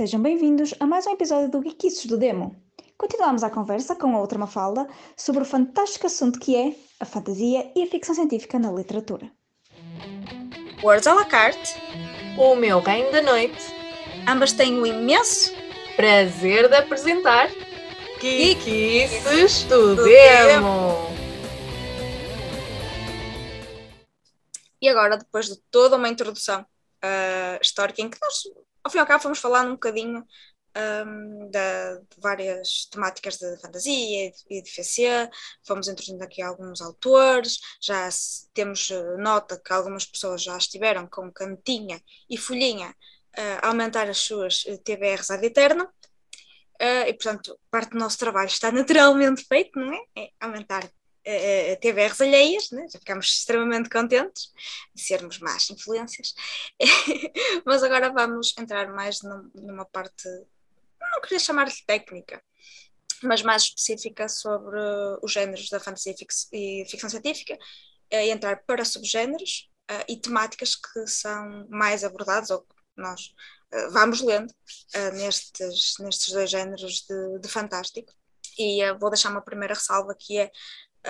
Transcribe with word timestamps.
Sejam 0.00 0.22
bem-vindos 0.22 0.72
a 0.80 0.86
mais 0.86 1.06
um 1.06 1.10
episódio 1.10 1.50
do 1.50 1.62
Geekices 1.62 2.06
do 2.06 2.16
Demo. 2.16 2.56
Continuamos 2.96 3.44
a 3.44 3.50
conversa 3.50 3.94
com 3.94 4.16
a 4.16 4.18
outra 4.18 4.38
Mafalda 4.38 4.88
sobre 5.14 5.42
o 5.42 5.44
fantástico 5.44 6.06
assunto 6.06 6.40
que 6.40 6.56
é 6.56 6.74
a 6.98 7.04
fantasia 7.04 7.70
e 7.76 7.82
a 7.82 7.86
ficção 7.86 8.14
científica 8.14 8.58
na 8.58 8.72
literatura. 8.72 9.30
Words 10.82 11.06
à 11.06 11.12
la 11.12 11.26
carte, 11.26 11.74
O 12.38 12.54
meu 12.54 12.80
reino 12.80 13.12
da 13.12 13.20
noite. 13.20 13.62
ambas 14.26 14.54
têm 14.54 14.80
o 14.80 14.86
imenso 14.86 15.52
Prazer 15.96 16.70
de 16.70 16.76
apresentar 16.76 17.50
Geekices 18.22 19.64
do 19.64 19.96
do 19.96 20.04
Demo. 20.04 20.96
E 24.80 24.88
agora, 24.88 25.18
depois 25.18 25.44
de 25.44 25.56
toda 25.70 25.96
uma 25.96 26.08
introdução 26.08 26.62
uh, 26.62 27.60
histórica, 27.60 28.00
em 28.00 28.08
que 28.08 28.16
nós, 28.18 28.44
ao 28.82 28.90
fim 28.90 28.98
e 28.98 29.00
ao 29.00 29.06
cabo, 29.06 29.22
fomos 29.22 29.38
falar 29.38 29.66
um 29.66 29.72
bocadinho 29.72 30.24
um, 30.76 31.50
de 31.50 31.58
várias 32.18 32.86
temáticas 32.90 33.36
de 33.38 33.60
fantasia 33.60 34.26
e 34.26 34.32
de, 34.32 34.58
e 34.58 34.62
de 34.62 35.30
fomos 35.66 35.88
introduzindo 35.88 36.22
aqui 36.22 36.42
alguns 36.42 36.80
autores, 36.80 37.58
já 37.82 38.08
temos 38.54 38.90
uh, 38.90 39.18
nota 39.18 39.60
que 39.60 39.72
algumas 39.72 40.04
pessoas 40.04 40.42
já 40.42 40.56
estiveram 40.56 41.06
com 41.08 41.32
cantinha 41.32 42.00
e 42.28 42.36
folhinha 42.36 42.90
uh, 42.90 43.58
a 43.62 43.68
aumentar 43.68 44.08
as 44.08 44.18
suas 44.18 44.64
uh, 44.64 44.78
TBRs 44.78 45.30
ad 45.30 45.44
eterno. 45.44 45.84
Uh, 46.80 47.04
e, 47.06 47.12
portanto, 47.12 47.58
parte 47.70 47.90
do 47.90 47.98
nosso 47.98 48.18
trabalho 48.18 48.48
está 48.48 48.70
naturalmente 48.72 49.44
feito, 49.44 49.78
não 49.78 49.92
é? 49.92 50.00
É 50.16 50.30
aumentar 50.40 50.90
uh, 51.26 51.80
TBRs 51.80 52.20
alheias, 52.20 52.70
né? 52.70 52.86
já 52.92 52.98
ficamos 52.98 53.26
extremamente 53.26 53.88
contentes 53.88 54.52
de 54.94 55.02
sermos 55.02 55.38
más 55.38 55.70
influências. 55.70 56.34
Mas 57.64 57.82
agora 57.82 58.12
vamos 58.12 58.54
entrar 58.58 58.92
mais 58.92 59.22
num- 59.22 59.50
numa 59.54 59.84
parte, 59.84 60.28
não 61.12 61.20
queria 61.22 61.38
chamar-lhe 61.38 61.72
técnica, 61.86 62.42
mas 63.22 63.42
mais 63.42 63.64
específica 63.64 64.28
sobre 64.28 64.78
os 65.22 65.30
géneros 65.30 65.68
da 65.68 65.78
fantasia 65.78 66.14
e 66.52 66.84
ficção 66.88 67.10
científica, 67.10 67.58
e 68.10 68.30
entrar 68.30 68.64
para 68.64 68.84
subgéneros 68.84 69.70
eh, 69.90 70.04
e 70.08 70.16
temáticas 70.16 70.76
que 70.76 71.06
são 71.06 71.66
mais 71.68 72.04
abordadas 72.04 72.50
ou 72.50 72.60
que 72.62 72.74
nós 72.96 73.34
eh, 73.72 73.88
vamos 73.90 74.20
lendo 74.20 74.52
eh, 74.94 75.10
nestes, 75.12 75.94
nestes 75.98 76.32
dois 76.32 76.50
géneros 76.50 77.04
de, 77.08 77.38
de 77.40 77.48
fantástico. 77.48 78.12
E 78.58 78.82
vou 79.00 79.10
deixar 79.10 79.30
uma 79.30 79.42
primeira 79.42 79.74
ressalva 79.74 80.14
que 80.18 80.38
é, 80.38 80.50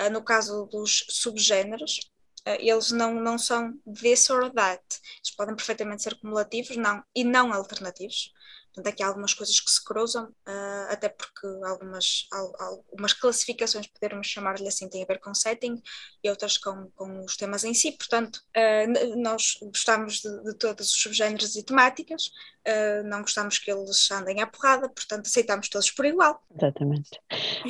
no 0.09 0.23
caso 0.23 0.65
dos 0.67 1.05
subgéneros, 1.09 1.99
eh, 2.45 2.65
eles 2.65 2.91
não, 2.91 3.13
não 3.13 3.37
são 3.37 3.73
this 4.01 4.29
or 4.29 4.51
that. 4.51 4.83
Eles 5.17 5.35
podem 5.35 5.55
perfeitamente 5.55 6.03
ser 6.03 6.19
cumulativos 6.19 6.77
não, 6.77 7.03
e 7.15 7.23
não 7.23 7.53
alternativos. 7.53 8.31
Portanto, 8.73 8.93
aqui 8.93 9.03
há 9.03 9.07
algumas 9.07 9.33
coisas 9.33 9.59
que 9.59 9.69
se 9.69 9.83
cruzam, 9.83 10.29
ah, 10.45 10.87
até 10.89 11.09
porque 11.09 11.45
algumas, 11.65 12.27
al- 12.31 12.53
algumas 12.59 13.13
classificações, 13.13 13.87
podermos 13.87 14.27
chamar-lhe 14.27 14.67
assim, 14.67 14.87
têm 14.89 15.03
a 15.03 15.05
ver 15.05 15.19
com 15.19 15.33
setting 15.33 15.81
e 16.23 16.29
outras 16.29 16.57
com, 16.57 16.89
com 16.95 17.25
os 17.25 17.35
temas 17.35 17.63
em 17.63 17.73
si. 17.73 17.91
Portanto, 17.91 18.39
n- 18.55 19.15
nós 19.21 19.57
gostamos 19.61 20.21
de, 20.21 20.43
de 20.43 20.53
todos 20.55 20.87
os 20.87 21.01
subgéneros 21.01 21.55
e 21.55 21.63
temáticas, 21.63 22.31
ah, 22.65 23.03
não 23.03 23.21
gostamos 23.21 23.57
que 23.59 23.71
eles 23.71 24.09
andem 24.11 24.41
à 24.41 24.47
porrada, 24.47 24.87
portanto, 24.89 25.27
aceitamos 25.27 25.67
todos 25.67 25.91
por 25.91 26.05
igual. 26.05 26.41
Exatamente. 26.55 27.09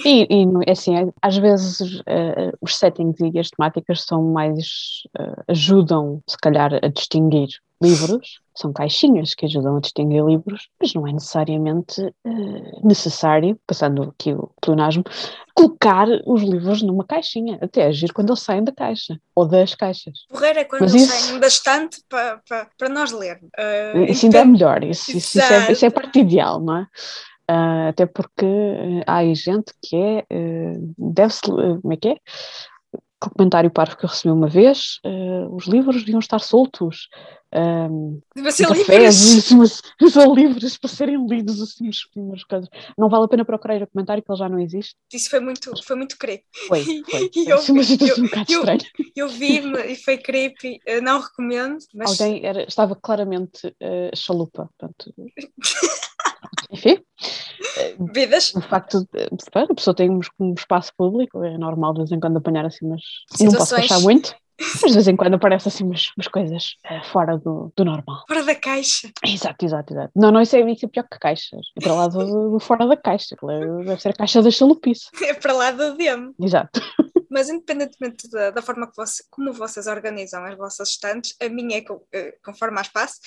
E, 0.05 0.27
e 0.29 0.45
é 0.67 0.71
assim, 0.71 0.93
às 1.21 1.37
vezes 1.37 1.79
os 2.61 2.77
settings 2.77 3.17
e 3.19 3.39
as 3.39 3.49
temáticas 3.49 4.03
são 4.03 4.21
mais, 4.31 5.01
ajudam 5.47 6.21
se 6.27 6.37
calhar 6.37 6.73
a 6.73 6.87
distinguir 6.87 7.49
livros, 7.81 8.39
são 8.55 8.71
caixinhas 8.71 9.33
que 9.33 9.45
ajudam 9.45 9.77
a 9.77 9.79
distinguir 9.79 10.23
livros, 10.23 10.69
mas 10.79 10.93
não 10.93 11.07
é 11.07 11.11
necessariamente 11.13 12.01
eh, 12.25 12.79
necessário, 12.83 13.59
passando 13.65 14.03
aqui 14.03 14.33
o 14.33 14.51
pleonasmo, 14.61 15.03
colocar 15.55 16.07
os 16.27 16.41
livros 16.43 16.81
numa 16.83 17.03
caixinha, 17.05 17.57
até 17.61 17.85
agir 17.85 18.13
quando 18.13 18.29
eles 18.29 18.41
saem 18.41 18.63
da 18.63 18.71
caixa, 18.71 19.17
ou 19.35 19.47
das 19.47 19.73
caixas. 19.73 20.19
Porreiro 20.29 20.59
é 20.59 20.63
quando 20.63 20.81
Mas 20.81 20.93
eles 20.93 21.07
isso- 21.07 21.25
saem 21.27 21.39
bastante 21.39 22.03
para 22.07 22.41
pa, 22.47 22.67
para 22.77 22.89
nós 22.89 23.11
lermos. 23.11 23.49
Ah, 23.57 23.93
Isso 24.09 24.25
ainda 24.25 24.37
é 24.37 24.41
então- 24.41 24.51
melhor, 24.51 24.83
isso, 24.83 25.11
isso, 25.11 25.39
isso 25.39 25.41
é, 25.53 25.71
isso 25.71 25.85
é 25.85 25.87
a 25.87 25.91
parte 25.91 26.19
ideal, 26.19 26.59
não 26.61 26.77
é? 26.77 26.87
Ah, 27.47 27.89
até 27.89 28.05
porque 28.05 28.45
há 29.07 29.23
gente 29.33 29.73
que 29.83 29.95
é, 30.29 30.75
deve-se, 30.97 31.41
como 31.41 31.91
é 31.93 31.97
que 31.97 32.09
é? 32.09 32.15
O 33.23 33.29
comentário 33.37 33.69
parvo 33.69 33.95
que 33.97 34.05
eu 34.05 34.09
recebi 34.09 34.31
uma 34.33 34.47
vez, 34.47 34.99
eh, 35.05 35.45
os 35.51 35.65
livros 35.67 35.97
deviam 36.03 36.19
estar 36.19 36.39
soltos, 36.39 37.07
Deve 38.33 38.51
ser 38.51 38.67
cafés, 38.67 39.51
mas- 39.51 39.81
são 40.13 40.33
livres 40.33 40.77
para 40.77 40.89
serem 40.89 41.25
lidos 41.27 41.61
assim, 41.61 41.85
umas- 41.85 42.07
umas 42.15 42.43
coisas. 42.45 42.69
Não 42.97 43.09
vale 43.09 43.25
a 43.25 43.27
pena 43.27 43.43
procurar 43.45 43.81
o 43.81 43.87
comentário 43.87 44.23
que 44.23 44.31
ele 44.31 44.39
já 44.39 44.47
não 44.47 44.59
existe. 44.59 44.95
Isso 45.13 45.29
foi 45.29 45.39
muito, 45.41 45.71
foi 45.83 45.95
muito 45.97 46.17
creepy. 46.17 46.45
Foi, 46.67 46.83
foi. 47.09 47.29
E 47.35 47.49
eu- 47.49 47.57
assim 47.57 47.73
uma 47.73 47.83
situação 47.83 48.15
eu- 48.17 48.23
um 48.23 48.27
bocado 48.27 48.51
eu- 48.51 48.59
estranha. 48.59 48.79
Eu 49.15 49.27
vi-me 49.29 49.79
e 49.91 49.95
foi 49.95 50.17
creepy, 50.17 50.79
eu 50.85 51.01
não 51.01 51.19
recomendo, 51.19 51.77
mas 51.93 52.19
Alguém 52.21 52.45
era- 52.45 52.63
estava 52.63 52.95
claramente 52.95 53.75
eh, 53.79 54.11
chalupa, 54.15 54.69
portanto. 54.77 55.13
Enfim. 56.71 56.97
vidas, 58.13 58.53
o 58.55 58.61
facto 58.61 59.05
de 59.11 59.27
a 59.53 59.73
pessoa 59.75 59.93
tem 59.93 60.09
um, 60.09 60.19
um 60.39 60.53
espaço 60.53 60.91
público, 60.97 61.43
é 61.43 61.57
normal 61.57 61.93
de 61.93 61.99
vez 61.99 62.11
em 62.11 62.19
quando 62.19 62.37
apanhar 62.37 62.65
assim, 62.65 62.87
mas 62.87 63.01
não 63.39 63.51
posso 63.51 63.65
Situações. 63.75 63.91
achar 63.91 63.99
muito. 63.99 64.33
Mas 64.81 64.91
de 64.91 64.93
vez 64.93 65.07
em 65.07 65.15
quando 65.15 65.35
aparece 65.35 65.67
assim 65.67 65.83
umas, 65.83 66.11
umas 66.17 66.27
coisas 66.27 66.75
eh, 66.85 67.01
fora 67.11 67.37
do, 67.37 67.71
do 67.75 67.85
normal. 67.85 68.23
fora 68.27 68.43
da 68.43 68.55
caixa. 68.55 69.09
Exato, 69.25 69.65
exato, 69.65 69.93
exato. 69.93 70.11
Não, 70.15 70.31
não, 70.31 70.41
isso 70.41 70.55
é, 70.55 70.71
isso 70.71 70.85
é 70.85 70.89
pior 70.89 71.03
que 71.09 71.17
caixas. 71.19 71.61
É 71.77 71.81
para 71.83 71.93
lá 71.93 72.07
do, 72.07 72.51
do 72.51 72.59
fora 72.59 72.85
da 72.87 72.95
caixa. 72.97 73.35
É- 73.35 73.83
Deve 73.85 74.01
ser 74.01 74.09
a 74.09 74.13
caixa 74.13 74.41
da 74.41 74.51
chalupice. 74.51 75.09
É 75.23 75.33
para 75.33 75.53
lá 75.53 75.71
do 75.71 75.95
demo. 75.95 76.33
Exato. 76.39 76.81
Mas 77.31 77.49
independentemente 77.49 78.29
da, 78.29 78.51
da 78.51 78.61
forma 78.61 78.87
que 78.87 78.95
você, 78.95 79.23
como 79.29 79.53
vocês 79.53 79.87
organizam 79.87 80.43
as 80.43 80.57
vossas 80.57 80.89
estantes, 80.89 81.35
a 81.41 81.47
minha 81.47 81.77
é 81.79 81.85
eh, 82.13 82.37
conforme 82.43 82.77
a 82.77 82.81
espaço, 82.81 83.19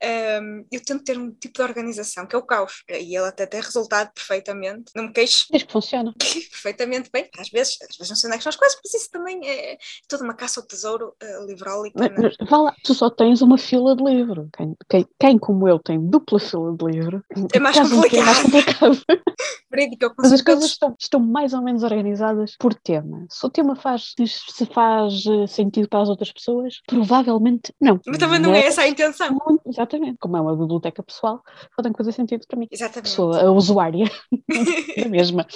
ehm, 0.00 0.64
eu 0.70 0.84
tento 0.84 1.04
ter 1.04 1.18
um 1.18 1.32
tipo 1.32 1.54
de 1.54 1.62
organização 1.62 2.26
que 2.26 2.36
é 2.36 2.38
o 2.38 2.42
caos. 2.42 2.84
E 2.88 3.16
ele 3.16 3.26
até 3.26 3.46
tem 3.46 3.60
resultado 3.60 4.12
perfeitamente. 4.12 4.92
Não 4.94 5.04
me 5.04 5.12
queixo, 5.12 5.46
Diz 5.50 5.62
que 5.62 5.72
funciona. 5.72 6.12
perfeitamente 6.20 7.10
bem. 7.10 7.28
Às 7.38 7.48
vezes, 7.48 7.78
às 7.82 7.96
vezes 7.96 8.10
não 8.10 8.16
sei 8.16 8.28
onde 8.28 8.34
é 8.34 8.38
que 8.38 8.44
são 8.44 8.50
as 8.50 8.56
coisas, 8.56 8.78
mas 8.84 8.94
isso 8.94 9.10
também 9.10 9.48
é 9.48 9.78
toda 10.08 10.24
uma 10.24 10.34
caça 10.34 10.60
ao 10.60 10.66
tesouro 10.66 11.14
uh, 11.22 11.46
né? 11.94 12.08
mas 12.18 12.36
vá 12.48 12.58
lá, 12.58 12.74
tu 12.82 12.94
só 12.94 13.08
tens 13.10 13.40
uma 13.40 13.58
fila 13.58 13.96
de 13.96 14.04
livro. 14.04 14.48
Quem, 14.56 14.76
quem, 14.88 15.08
quem 15.18 15.38
como 15.38 15.68
eu 15.68 15.78
tem 15.78 15.98
dupla 16.00 16.38
fila 16.38 16.76
de 16.76 16.84
livro, 16.84 17.24
É 17.52 17.58
mais 17.58 17.76
um 17.78 17.96
bocadinho 17.96 18.24
mais 18.24 18.42
complicado. 18.42 19.02
Eu 19.78 20.12
Mas 20.18 20.32
as 20.32 20.42
coisas 20.42 20.64
estão, 20.64 20.94
estão 20.98 21.20
mais 21.20 21.52
ou 21.52 21.62
menos 21.62 21.82
organizadas 21.82 22.56
por 22.58 22.74
tema. 22.74 23.26
Se 23.30 23.44
o 23.46 23.50
tema 23.50 23.76
faz, 23.76 24.14
se 24.26 24.66
faz 24.66 25.24
eh, 25.26 25.46
sentido 25.46 25.88
para 25.88 26.02
as 26.02 26.08
outras 26.08 26.32
pessoas, 26.32 26.80
provavelmente 26.86 27.72
não. 27.80 28.00
Mas 28.06 28.18
também 28.18 28.38
não 28.38 28.54
é 28.54 28.66
essa 28.66 28.82
a 28.82 28.88
intenção. 28.88 29.28
Muito- 29.46 29.62
Exatamente. 29.66 30.18
Como 30.18 30.36
é 30.36 30.40
uma 30.40 30.56
biblioteca 30.56 31.02
pessoal, 31.02 31.42
só 31.74 31.82
tem 31.82 31.92
que 31.92 31.98
fazer 31.98 32.12
sentido 32.12 32.46
para 32.46 32.58
mim. 32.58 32.66
Exatamente. 32.70 33.10
Pessoa, 33.10 33.40
a 33.42 33.50
usuária 33.50 34.06
da 34.96 35.08
mesma. 35.08 35.46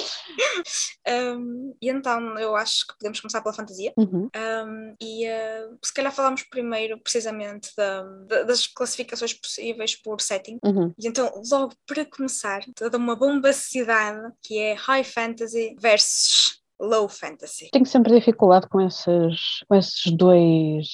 Um, 1.08 1.74
e 1.80 1.88
então 1.90 2.38
eu 2.38 2.54
acho 2.56 2.86
que 2.86 2.94
podemos 2.98 3.20
começar 3.20 3.40
pela 3.40 3.54
fantasia. 3.54 3.92
Uhum. 3.96 4.28
Um, 4.36 4.94
e 5.00 5.26
uh, 5.28 5.78
se 5.82 5.92
calhar 5.94 6.12
falamos 6.12 6.42
primeiro 6.44 6.98
precisamente 7.00 7.70
da- 7.76 8.02
da- 8.28 8.42
das 8.44 8.66
classificações 8.66 9.32
possíveis 9.34 9.96
por 10.00 10.20
setting. 10.20 10.58
Uhum. 10.64 10.92
E 10.98 11.08
então, 11.08 11.30
logo 11.50 11.72
para 11.86 12.04
começar, 12.04 12.60
toda 12.74 12.98
uma 12.98 13.16
bombacidade 13.16 14.09
que 14.42 14.58
é 14.58 14.74
High 14.74 15.04
Fantasy 15.04 15.76
versus 15.78 16.59
Low 16.80 17.08
Fantasy. 17.08 17.68
Tenho 17.72 17.84
sempre 17.86 18.14
dificuldade 18.14 18.66
com 18.68 18.80
esses, 18.80 19.62
com 19.68 19.74
esses 19.74 20.10
dois. 20.12 20.86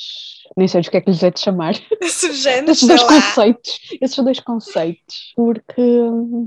Nem 0.57 0.69
sei 0.69 0.81
o 0.81 0.85
que 0.91 0.97
é 0.97 1.01
que 1.01 1.11
lhes 1.11 1.23
é 1.23 1.31
de 1.31 1.41
chamar. 1.41 1.75
Esses 2.01 2.43
dois 2.87 3.03
lá. 3.03 3.09
conceitos, 3.09 3.81
esses 4.01 4.17
dois 4.25 4.41
conceitos, 4.41 5.33
porque 5.35 5.83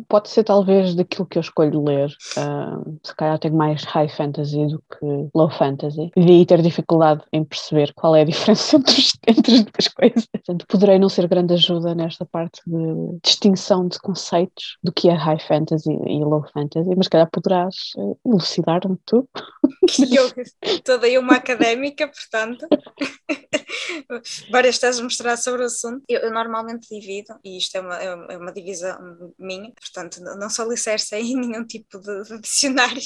pode 0.08 0.30
ser 0.30 0.44
talvez 0.46 0.96
daquilo 0.96 1.26
que 1.28 1.38
eu 1.38 1.42
escolho 1.42 1.84
ler. 1.84 2.10
hum, 2.38 2.98
se 3.04 3.14
calhar 3.16 3.38
tenho 3.40 3.56
mais 3.56 3.84
high 3.84 4.08
fantasy 4.10 4.66
do 4.68 4.80
que 4.80 5.30
low 5.36 5.50
fantasy, 5.50 6.12
e 6.16 6.26
daí 6.26 6.46
ter 6.46 6.62
dificuldade 6.62 7.22
em 7.34 7.44
perceber 7.44 7.94
qual 7.94 8.16
é 8.16 8.22
a 8.22 8.26
diferença 8.26 8.78
entre, 8.78 9.00
os- 9.00 9.12
entre 9.28 9.56
as 9.56 9.64
duas 9.64 9.88
coisas. 9.90 10.26
Portanto, 10.32 10.66
poderei 10.68 10.98
não 10.98 11.10
ser 11.10 11.28
grande 11.28 11.54
ajuda 11.54 11.94
nesta 11.94 12.26
parte 12.26 12.62
de 12.66 13.20
distinção 13.24 13.88
de 13.88 14.00
conceitos 14.00 14.78
do 14.84 14.94
que 14.94 15.10
é 15.10 15.14
high 15.14 15.40
fantasy 15.40 15.92
e 15.92 16.24
low 16.24 16.44
fantasy, 16.54 16.90
mas 16.96 17.06
se 17.06 17.10
calhar 17.10 17.30
poderás 17.32 17.76
eh, 17.98 18.14
elucidar-me 18.26 18.98
tu. 19.06 19.28
que 19.88 20.16
eu 20.16 20.30
toda 20.84 21.08
eu 21.08 21.22
uma 21.22 21.36
académica, 21.36 22.08
portanto, 22.08 22.66
várias 24.52 24.78
teses 24.80 25.02
mostrar 25.02 25.38
sobre 25.38 25.62
o 25.64 25.66
assunto. 25.66 26.04
Eu, 26.08 26.22
eu 26.22 26.32
normalmente 26.32 26.88
divido, 26.90 27.36
e 27.44 27.58
isto 27.58 27.76
é 27.78 27.82
uma, 27.82 27.96
é 27.98 28.16
uma- 28.16 28.50
é 28.50 28.54
divisão 28.54 29.34
minha, 29.38 29.72
portanto, 29.74 30.22
não 30.22 30.50
sou 30.50 30.66
alicerce 30.66 31.16
em 31.16 31.36
nenhum 31.36 31.66
tipo 31.66 32.00
de, 32.00 32.24
de 32.24 32.42
dicionário, 32.42 33.02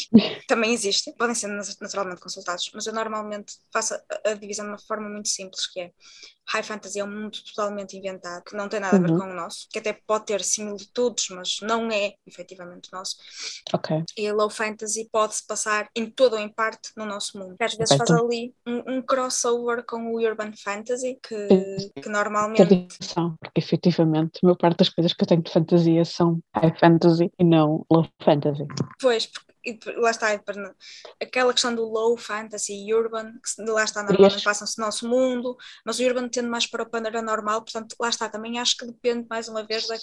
também 0.47 0.73
existem, 0.73 1.13
podem 1.15 1.35
ser 1.35 1.47
naturalmente 1.81 2.21
consultados, 2.21 2.69
mas 2.73 2.85
eu 2.87 2.93
normalmente 2.93 3.53
faço 3.71 3.93
a, 3.95 4.31
a 4.31 4.33
divisão 4.33 4.65
de 4.65 4.71
uma 4.71 4.79
forma 4.79 5.09
muito 5.09 5.29
simples, 5.29 5.67
que 5.67 5.79
é 5.81 5.91
high 6.49 6.63
fantasy 6.63 6.99
é 6.99 7.03
um 7.03 7.09
mundo 7.11 7.37
totalmente 7.45 7.97
inventado, 7.97 8.43
que 8.43 8.55
não 8.55 8.67
tem 8.67 8.79
nada 8.79 8.97
a 8.97 8.99
ver 8.99 9.11
Uhum. 9.11 9.19
com 9.19 9.25
o 9.25 9.33
nosso, 9.33 9.67
que 9.71 9.79
até 9.79 9.93
pode 9.93 10.25
ter 10.25 10.43
similitudes, 10.43 11.29
mas 11.29 11.57
não 11.61 11.89
é 11.91 12.13
efetivamente 12.25 12.89
nosso. 12.91 13.15
Ok. 13.73 14.03
E 14.17 14.31
low 14.31 14.49
fantasy 14.49 15.07
pode-se 15.11 15.45
passar 15.47 15.87
em 15.95 16.09
todo 16.09 16.33
ou 16.33 16.39
em 16.39 16.49
parte 16.49 16.91
no 16.97 17.05
nosso 17.05 17.37
mundo. 17.37 17.55
Às 17.59 17.75
vezes 17.75 17.95
faz 17.95 18.11
ali 18.11 18.53
um, 18.67 18.97
um 18.97 19.01
crossover 19.01 19.83
com 19.85 20.13
o 20.13 20.21
urban 20.21 20.51
fantasy, 20.53 21.17
que, 21.21 21.47
que 21.95 22.01
Ter 22.01 22.09
normalmente 22.09 22.87
porque 23.39 23.59
efetivamente 23.59 24.39
a 24.43 24.47
maior 24.47 24.57
parte 24.57 24.77
das 24.77 24.89
coisas 24.89 25.13
que 25.13 25.23
eu 25.23 25.27
tenho 25.27 25.41
de 25.43 25.51
fantasia 25.51 26.05
são 26.05 26.39
high 26.55 26.77
fantasy 26.77 27.31
e 27.39 27.43
não 27.43 27.85
low 27.91 28.07
fantasy. 28.21 28.65
Pois, 29.01 29.27
porque, 29.27 29.52
e 29.65 29.79
lá 29.97 30.11
está, 30.11 30.27
aquela 31.21 31.53
questão 31.53 31.73
do 31.73 31.83
low 31.83 32.17
fantasy 32.17 32.73
e 32.73 32.93
urban, 32.93 33.33
que 33.33 33.63
lá 33.63 33.83
está, 33.83 34.03
normalmente 34.03 34.43
passam-se 34.43 34.77
no 34.77 34.85
nosso 34.85 35.07
mundo, 35.07 35.55
mas 35.85 35.99
o 35.99 36.03
urban 36.03 36.27
tende 36.27 36.47
mais 36.47 36.67
para 36.67 36.83
o 36.83 36.89
paranormal, 36.89 37.61
portanto, 37.61 37.95
lá 37.99 38.09
está, 38.09 38.29
também 38.29 38.59
acho 38.59 38.77
que 38.77 38.85
depende, 38.85 39.25
mais 39.29 39.47
uma 39.47 39.63
vez, 39.63 39.87
da, 39.87 39.95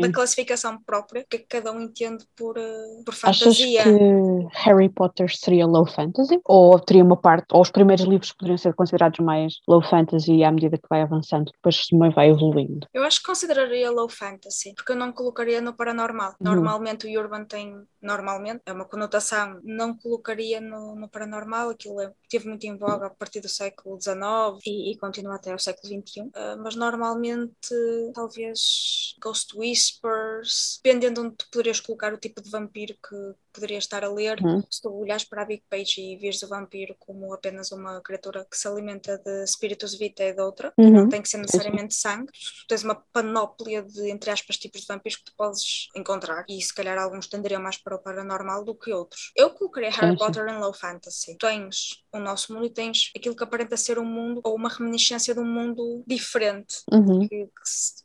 da 0.00 0.12
classificação 0.12 0.80
própria 0.82 1.24
que 1.28 1.38
cada 1.38 1.72
um 1.72 1.80
entende 1.80 2.24
por, 2.36 2.56
eh, 2.56 3.02
por 3.04 3.14
Achas 3.22 3.38
fantasia. 3.38 3.84
que 3.84 4.58
Harry 4.64 4.88
Potter 4.88 5.34
seria 5.34 5.66
low 5.66 5.86
fantasy? 5.86 6.40
Ou 6.44 6.78
teria 6.78 7.04
uma 7.04 7.16
parte, 7.16 7.46
ou 7.52 7.60
os 7.60 7.70
primeiros 7.70 8.04
livros 8.04 8.32
poderiam 8.32 8.58
ser 8.58 8.74
considerados 8.74 9.18
mais 9.20 9.54
low 9.66 9.82
fantasy 9.82 10.44
à 10.44 10.52
medida 10.52 10.76
que 10.76 10.88
vai 10.88 11.02
avançando, 11.02 11.50
depois 11.52 11.86
também 11.86 12.10
vai 12.10 12.30
evoluindo? 12.30 12.86
Eu 12.92 13.02
acho 13.02 13.20
que 13.20 13.26
consideraria 13.26 13.90
low 13.90 14.08
fantasy, 14.08 14.74
porque 14.74 14.92
eu 14.92 14.96
não 14.96 15.12
colocaria 15.12 15.60
no 15.60 15.74
paranormal. 15.74 16.30
Uhum. 16.30 16.36
Normalmente 16.40 17.06
o 17.06 17.20
urban 17.20 17.44
tem, 17.44 17.74
normalmente, 18.00 18.62
é 18.66 18.72
uma 18.72 18.84
conotação, 18.84 19.60
não 19.64 19.96
colocaria 19.96 20.60
no, 20.60 20.94
no 20.96 21.08
paranormal, 21.08 21.70
aquilo 21.70 22.00
é- 22.00 22.12
teve 22.28 22.48
muito 22.48 22.64
em 22.64 22.76
voga 22.76 23.06
a 23.06 23.10
partir 23.10 23.40
do 23.40 23.48
século 23.48 23.98
XIX 23.98 24.60
e, 24.66 24.92
e 24.92 24.98
continua 24.98 25.36
até 25.36 25.52
ao 25.52 25.58
século 25.58 25.88
XXI, 25.88 26.30
Ah, 26.34 26.56
mas 26.56 26.74
normalmente 26.76 27.74
talvez 28.14 29.14
Ghost 29.20 29.56
Whispers, 29.56 30.80
dependendo 30.82 31.22
onde 31.22 31.36
tu 31.36 31.46
poderias 31.50 31.80
colocar 31.80 32.12
o 32.12 32.18
tipo 32.18 32.40
de 32.42 32.50
vampiro 32.50 32.94
que 32.94 33.14
poderias 33.58 33.84
estar 33.84 34.04
a 34.04 34.08
ler, 34.08 34.38
Uhum. 34.42 34.62
se 34.70 34.80
tu 34.82 34.90
olhares 34.92 35.24
para 35.24 35.42
a 35.42 35.44
Big 35.44 35.62
Page 35.68 36.00
e 36.00 36.16
vires 36.16 36.42
o 36.42 36.48
vampiro 36.48 36.94
como 36.98 37.32
apenas 37.34 37.72
uma 37.72 38.00
criatura 38.00 38.46
que 38.50 38.56
se 38.56 38.68
alimenta 38.68 39.18
de 39.18 39.44
espíritos 39.44 39.98
vitae 39.98 40.32
de 40.32 40.40
outra, 40.40 40.72
Uhum. 40.78 40.90
não 40.90 41.08
tem 41.08 41.20
que 41.22 41.28
ser 41.28 41.38
necessariamente 41.38 41.94
sangue, 41.94 42.30
tu 42.32 42.66
tens 42.68 42.84
uma 42.84 42.94
panóplia 43.12 43.82
de, 43.82 44.10
entre 44.10 44.30
aspas, 44.30 44.56
tipos 44.56 44.82
de 44.82 44.86
vampiros 44.86 45.16
que 45.18 45.24
tu 45.24 45.32
podes 45.36 45.88
encontrar 45.96 46.44
e 46.48 46.60
se 46.62 46.72
calhar 46.74 46.98
alguns 46.98 47.26
tenderiam 47.26 47.60
mais 47.60 47.76
para 47.76 47.96
o 47.96 47.98
paranormal 47.98 48.64
do 48.64 48.74
que 48.74 48.92
outros. 48.92 49.32
Eu 49.36 49.50
colocaria 49.50 49.90
Harry. 49.90 50.16
Potter 50.16 50.46
em 50.48 50.58
low 50.58 50.72
fantasy. 50.72 51.36
Tens 51.38 52.04
o 52.12 52.18
nosso 52.18 52.52
mundo 52.52 52.66
e 52.66 52.70
tens 52.70 53.10
aquilo 53.16 53.36
que 53.36 53.44
aparenta 53.44 53.76
ser 53.76 53.98
um 53.98 54.04
mundo 54.04 54.40
ou 54.44 54.54
uma 54.54 54.68
reminiscência 54.68 55.34
de 55.34 55.40
um 55.40 55.44
mundo 55.44 56.02
diferente 56.06 56.78
Uhum. 56.90 57.20
que, 57.20 57.28
que, 57.28 57.48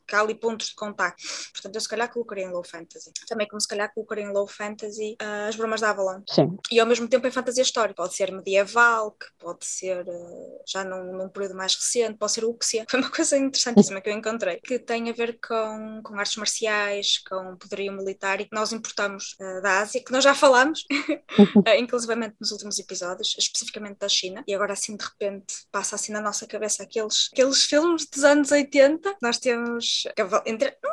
que 0.07 0.15
há 0.15 0.21
ali 0.21 0.35
pontos 0.35 0.67
de 0.67 0.75
contacto. 0.75 1.23
Portanto, 1.53 1.75
eu 1.75 1.81
se 1.81 1.87
calhar 1.87 2.11
colocaria 2.11 2.45
em 2.45 2.51
low 2.51 2.63
fantasy. 2.63 3.11
Também 3.27 3.47
como 3.47 3.59
se 3.61 3.67
calhar 3.67 3.91
colocaria 3.93 4.25
em 4.25 4.31
low 4.31 4.47
fantasy 4.47 5.15
ah, 5.19 5.47
as 5.47 5.55
Brumas 5.55 5.81
da 5.81 5.89
Avalon. 5.89 6.21
Sim. 6.29 6.57
E 6.71 6.79
ao 6.79 6.85
mesmo 6.85 7.07
tempo 7.07 7.27
em 7.27 7.31
fantasia 7.31 7.63
histórica. 7.63 7.95
Pode 7.95 8.15
ser 8.15 8.31
medieval, 8.31 9.11
que 9.11 9.25
pode 9.39 9.65
ser 9.65 10.05
eh, 10.07 10.61
já 10.67 10.83
num, 10.83 11.17
num 11.17 11.29
período 11.29 11.55
mais 11.55 11.75
recente, 11.75 12.17
pode 12.17 12.31
ser 12.31 12.43
Uxia. 12.45 12.85
Foi 12.89 12.99
uma 12.99 13.09
coisa 13.09 13.37
interessantíssima 13.37 14.01
que 14.01 14.09
eu 14.09 14.13
encontrei, 14.13 14.57
que 14.57 14.79
tem 14.79 15.09
a 15.09 15.13
ver 15.13 15.39
com, 15.39 16.01
com 16.03 16.15
artes 16.17 16.35
marciais, 16.37 17.19
com 17.19 17.55
poderio 17.57 17.93
militar 17.93 18.41
e 18.41 18.45
que 18.45 18.55
nós 18.55 18.71
importamos 18.73 19.35
eh, 19.39 19.61
da 19.61 19.79
Ásia, 19.79 20.03
que 20.03 20.11
nós 20.11 20.23
já 20.23 20.35
falámos, 20.35 20.85
inclusivamente 21.79 22.35
nos 22.39 22.51
últimos 22.51 22.77
episódios, 22.79 23.35
especificamente 23.37 23.97
da 24.03 24.09
China. 24.09 24.43
E 24.47 24.53
agora 24.53 24.73
assim 24.73 24.95
de 24.95 25.03
repente 25.03 25.55
passa 25.71 25.95
assim 25.95 26.11
na 26.11 26.21
nossa 26.21 26.45
cabeça 26.47 26.83
aqueles, 26.83 27.29
aqueles 27.31 27.63
filmes 27.63 28.05
dos 28.05 28.23
anos 28.23 28.51
80. 28.51 29.15
Nós 29.21 29.37
temos 29.39 30.03
entre, 30.45 30.77
não, 30.83 30.91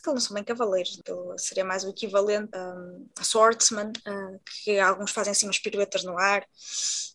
que 0.00 0.06
não 0.06 0.20
são 0.20 0.34
bem 0.34 0.44
cavaleiros, 0.44 1.00
seria 1.38 1.64
mais 1.64 1.82
o 1.84 1.90
equivalente 1.90 2.50
um, 2.56 3.06
a 3.18 3.24
swordsman, 3.24 3.88
uh, 4.06 4.40
que 4.64 4.78
alguns 4.78 5.10
fazem 5.10 5.32
assim 5.32 5.46
umas 5.46 5.58
piruetas 5.58 6.04
no 6.04 6.16
ar. 6.18 6.44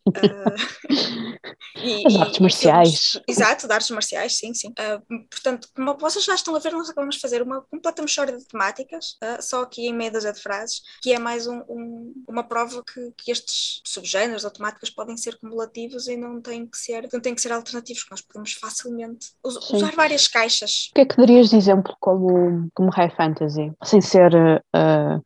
Uh, 0.08 0.88
e- 1.78 2.04
As 2.08 2.16
artes 2.16 2.38
e 2.38 2.42
marciais. 2.42 3.06
filmes- 3.12 3.26
exato, 3.28 3.68
de 3.68 3.74
artes 3.74 3.90
marciais, 3.92 4.38
sim, 4.38 4.54
sim. 4.54 4.70
Uh, 4.70 5.28
portanto, 5.30 5.68
como 5.76 5.98
vocês 5.98 6.24
já 6.26 6.36
estão 6.36 6.56
a 6.56 6.60
ver, 6.60 6.72
nós 6.72 6.90
acabamos 6.90 7.16
de 7.16 7.22
fazer 7.22 7.42
uma 7.42 7.62
completa 7.62 8.02
mistória 8.02 8.38
de 8.38 8.46
temáticas, 8.46 9.18
uh, 9.24 9.42
só 9.42 9.62
aqui 9.64 9.88
em 9.88 9.94
meia 9.94 10.12
dúzia 10.12 10.32
de 10.34 10.42
frases, 10.42 10.82
que 11.02 11.14
é 11.14 11.20
mais 11.20 11.48
um- 11.48 11.62
um- 11.70 12.14
uma 12.28 12.44
prova 12.44 12.84
que, 12.84 13.12
que 13.18 13.32
estes 13.32 13.82
subgéneros 13.86 14.44
ou 14.46 14.52
temáticas 14.52 14.90
podem 14.90 15.17
ser 15.20 15.38
cumulativos 15.40 16.08
e 16.08 16.16
não 16.18 16.42
têm 16.42 16.66
que 16.68 16.78
ser, 16.78 17.08
não 17.12 17.20
têm 17.20 17.34
que 17.36 17.42
ser 17.42 17.52
alternativos, 17.52 18.04
que 18.04 18.12
nós 18.12 18.22
podemos 18.22 18.54
facilmente 18.54 19.32
us- 19.44 19.68
Sim. 19.68 19.78
usar 19.78 19.94
várias 19.96 20.28
caixas. 20.28 20.90
O 20.92 20.96
que 20.96 21.02
é 21.02 21.06
que 21.06 21.18
darias 21.18 21.50
de 21.50 21.58
exemplo 21.58 21.96
como, 22.00 22.70
como 22.74 22.90
high 22.92 23.10
fantasy? 23.16 23.72
Sem 23.84 24.02
ser 24.02 24.32
uh? 24.76 25.22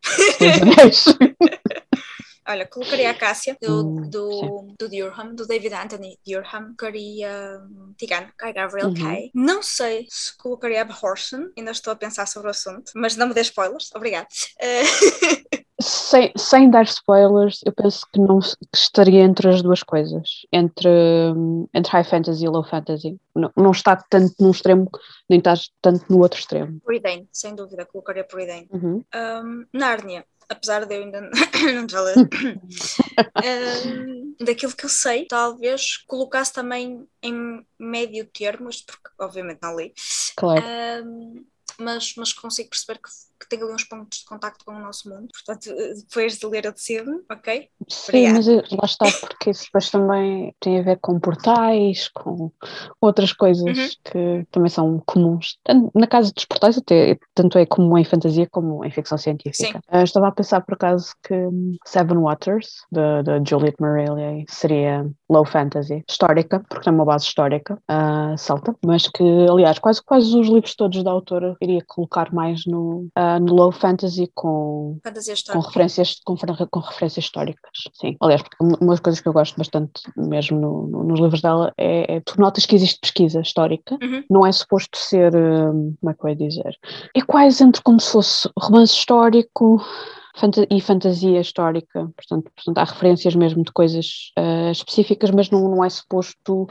Olha, 2.47 2.65
colocaria 2.67 3.09
a 3.11 3.13
Cássia 3.13 3.55
do, 3.61 3.88
Hum, 3.88 4.09
do, 4.09 4.75
do 4.77 4.89
Durham, 4.89 5.35
do 5.35 5.45
David 5.47 5.73
Anthony 5.73 6.17
Durham, 6.25 6.73
colocaria 6.77 7.61
hum, 7.63 7.93
Tigan, 7.97 8.29
Kai 8.35 8.51
Gabriel 8.51 8.88
Uhum. 8.89 8.93
Kay. 8.95 9.31
Não 9.33 9.61
sei 9.61 10.07
se 10.09 10.35
colocaria 10.38 10.83
a 10.83 10.88
Horson, 11.07 11.49
ainda 11.57 11.71
estou 11.71 11.93
a 11.93 11.95
pensar 11.95 12.27
sobre 12.27 12.47
o 12.47 12.51
assunto, 12.51 12.91
mas 12.95 13.15
não 13.15 13.27
me 13.27 13.33
dê 13.33 13.41
spoilers, 13.41 13.89
obrigada. 13.95 14.27
Eh, 14.59 14.81
sem, 15.81 16.31
sem 16.37 16.69
dar 16.69 16.83
spoilers, 16.83 17.61
eu 17.65 17.71
penso 17.71 18.05
que 18.11 18.19
não 18.19 18.39
que 18.39 18.57
estaria 18.73 19.21
entre 19.21 19.49
as 19.49 19.61
duas 19.61 19.83
coisas, 19.83 20.45
entre, 20.51 20.89
hum, 21.35 21.67
entre 21.73 21.91
high 21.91 22.03
fantasy 22.03 22.45
e 22.45 22.49
low 22.49 22.63
fantasy. 22.63 23.19
Não, 23.35 23.51
não 23.55 23.71
está 23.71 23.95
tanto 23.95 24.35
num 24.39 24.51
extremo, 24.51 24.89
nem 25.29 25.39
está 25.39 25.53
tanto 25.81 26.05
no 26.09 26.19
outro 26.19 26.39
extremo. 26.39 26.79
Puridain, 26.81 27.27
sem 27.31 27.55
dúvida, 27.55 27.85
colocaria 27.85 28.23
Puridain. 28.23 28.67
Uhum. 28.71 29.03
Um, 29.15 29.65
Nárnia, 29.73 30.25
apesar 30.49 30.85
de 30.85 30.95
eu 30.95 31.03
ainda 31.03 31.21
não 31.21 31.31
te 31.87 31.95
ler, 31.95 32.15
um, 33.87 34.35
daquilo 34.43 34.75
que 34.75 34.85
eu 34.85 34.89
sei, 34.89 35.25
talvez 35.25 35.97
colocasse 36.07 36.53
também 36.53 37.05
em 37.23 37.65
médio 37.79 38.25
termo, 38.25 38.69
isto 38.69 38.91
porque 38.91 39.09
obviamente 39.19 39.59
não 39.61 39.77
li, 39.77 39.93
Claro. 40.35 40.63
Um, 41.05 41.45
mas, 41.81 42.13
mas 42.17 42.33
consigo 42.33 42.69
perceber 42.69 42.99
que, 42.99 43.09
que 43.39 43.49
tem 43.49 43.61
ali 43.61 43.73
uns 43.73 43.83
pontos 43.83 44.19
de 44.19 44.25
contacto 44.25 44.63
com 44.65 44.71
o 44.73 44.79
nosso 44.79 45.09
mundo. 45.09 45.27
Portanto, 45.33 45.69
eh, 45.69 45.93
depois 45.95 46.37
de 46.37 46.45
ler, 46.47 46.65
eu 46.65 46.71
decido, 46.73 47.23
ok? 47.29 47.69
Sim, 47.89 48.07
obrigada. 48.09 48.37
mas 48.37 48.47
eu- 48.47 48.63
lá 48.71 48.85
está, 48.85 49.11
porque 49.11 49.49
isso 49.49 49.65
depois 49.65 49.89
também 49.89 50.55
tem 50.59 50.79
a 50.79 50.83
ver 50.83 50.99
com 51.01 51.19
portais, 51.19 52.07
com 52.09 52.51
outras 52.99 53.33
coisas 53.33 53.65
Uhum. 53.65 53.89
que 54.03 54.47
também 54.51 54.69
são 54.69 55.01
comuns. 55.05 55.57
Na 55.95 56.07
casa 56.07 56.31
dos 56.33 56.45
portais, 56.45 56.77
até 56.77 57.17
tanto 57.33 57.57
é 57.57 57.65
comum 57.65 57.97
em 57.97 58.03
fantasia 58.05 58.47
como 58.51 58.85
em 58.85 58.91
ficção 58.91 59.17
científica. 59.17 59.81
Ah, 59.87 60.03
estava 60.03 60.27
a 60.27 60.31
pensar, 60.31 60.61
por 60.61 60.75
acaso, 60.75 61.13
que 61.23 61.33
Seven 61.85 62.17
Waters, 62.19 62.67
da 62.91 63.41
Juliette 63.47 63.81
Marillier, 63.81 64.45
seria 64.50 65.09
low 65.29 65.45
fantasy, 65.45 66.03
histórica, 66.09 66.59
porque 66.69 66.83
tem 66.83 66.93
uma 66.93 67.05
base 67.05 67.25
histórica, 67.25 67.77
ah, 67.88 68.35
celta, 68.38 68.75
mas 68.85 69.07
que, 69.07 69.23
aliás, 69.50 69.79
quase, 69.79 70.01
quase 70.03 70.38
os 70.38 70.47
livros 70.47 70.75
todos 70.75 71.03
da 71.03 71.11
autora 71.11 71.55
iria 71.71 71.83
colocar 71.87 72.33
mais 72.33 72.65
no, 72.65 73.07
ah, 73.15 73.39
no 73.39 73.53
low 73.53 73.71
fantasy 73.71 74.29
com 74.33 74.97
com 75.53 75.59
referências, 75.59 76.19
com, 76.25 76.35
com 76.69 76.79
referências 76.79 77.25
históricas, 77.25 77.71
sim. 77.93 78.15
Aliás, 78.21 78.43
uma 78.59 78.91
das 78.91 78.99
coisas 78.99 79.21
que 79.21 79.27
eu 79.27 79.33
gosto 79.33 79.57
bastante 79.57 80.01
mesmo 80.15 80.59
no- 80.59 80.87
no- 80.87 81.03
nos 81.03 81.19
livros 81.19 81.41
dela 81.41 81.73
é, 81.77 82.15
é 82.17 82.19
tu 82.21 82.39
notas 82.39 82.65
que 82.65 82.75
existe 82.75 82.99
pesquisa 83.01 83.41
histórica, 83.41 83.97
Uhum. 84.01 84.23
não 84.29 84.45
é 84.45 84.51
suposto 84.51 84.97
ser, 84.97 85.33
hum, 85.35 85.95
como 85.99 86.11
é 86.11 86.13
que 86.13 86.23
eu 86.25 86.29
ia 86.29 86.35
dizer, 86.35 86.77
é 87.15 87.21
quase 87.21 87.63
entre 87.63 87.81
como 87.81 87.99
se 87.99 88.11
fosse 88.11 88.49
romance 88.59 88.93
histórico 88.93 89.81
e 90.69 90.79
fantasia 90.81 91.41
histórica, 91.41 92.09
portanto, 92.15 92.49
portanto 92.55 92.77
há 92.77 92.83
referências 92.85 93.35
mesmo 93.35 93.63
de 93.63 93.71
coisas 93.71 94.31
ah, 94.37 94.71
específicas, 94.71 95.29
mas 95.31 95.49
não, 95.49 95.67
não 95.69 95.83
é 95.83 95.89
suposto 95.89 96.67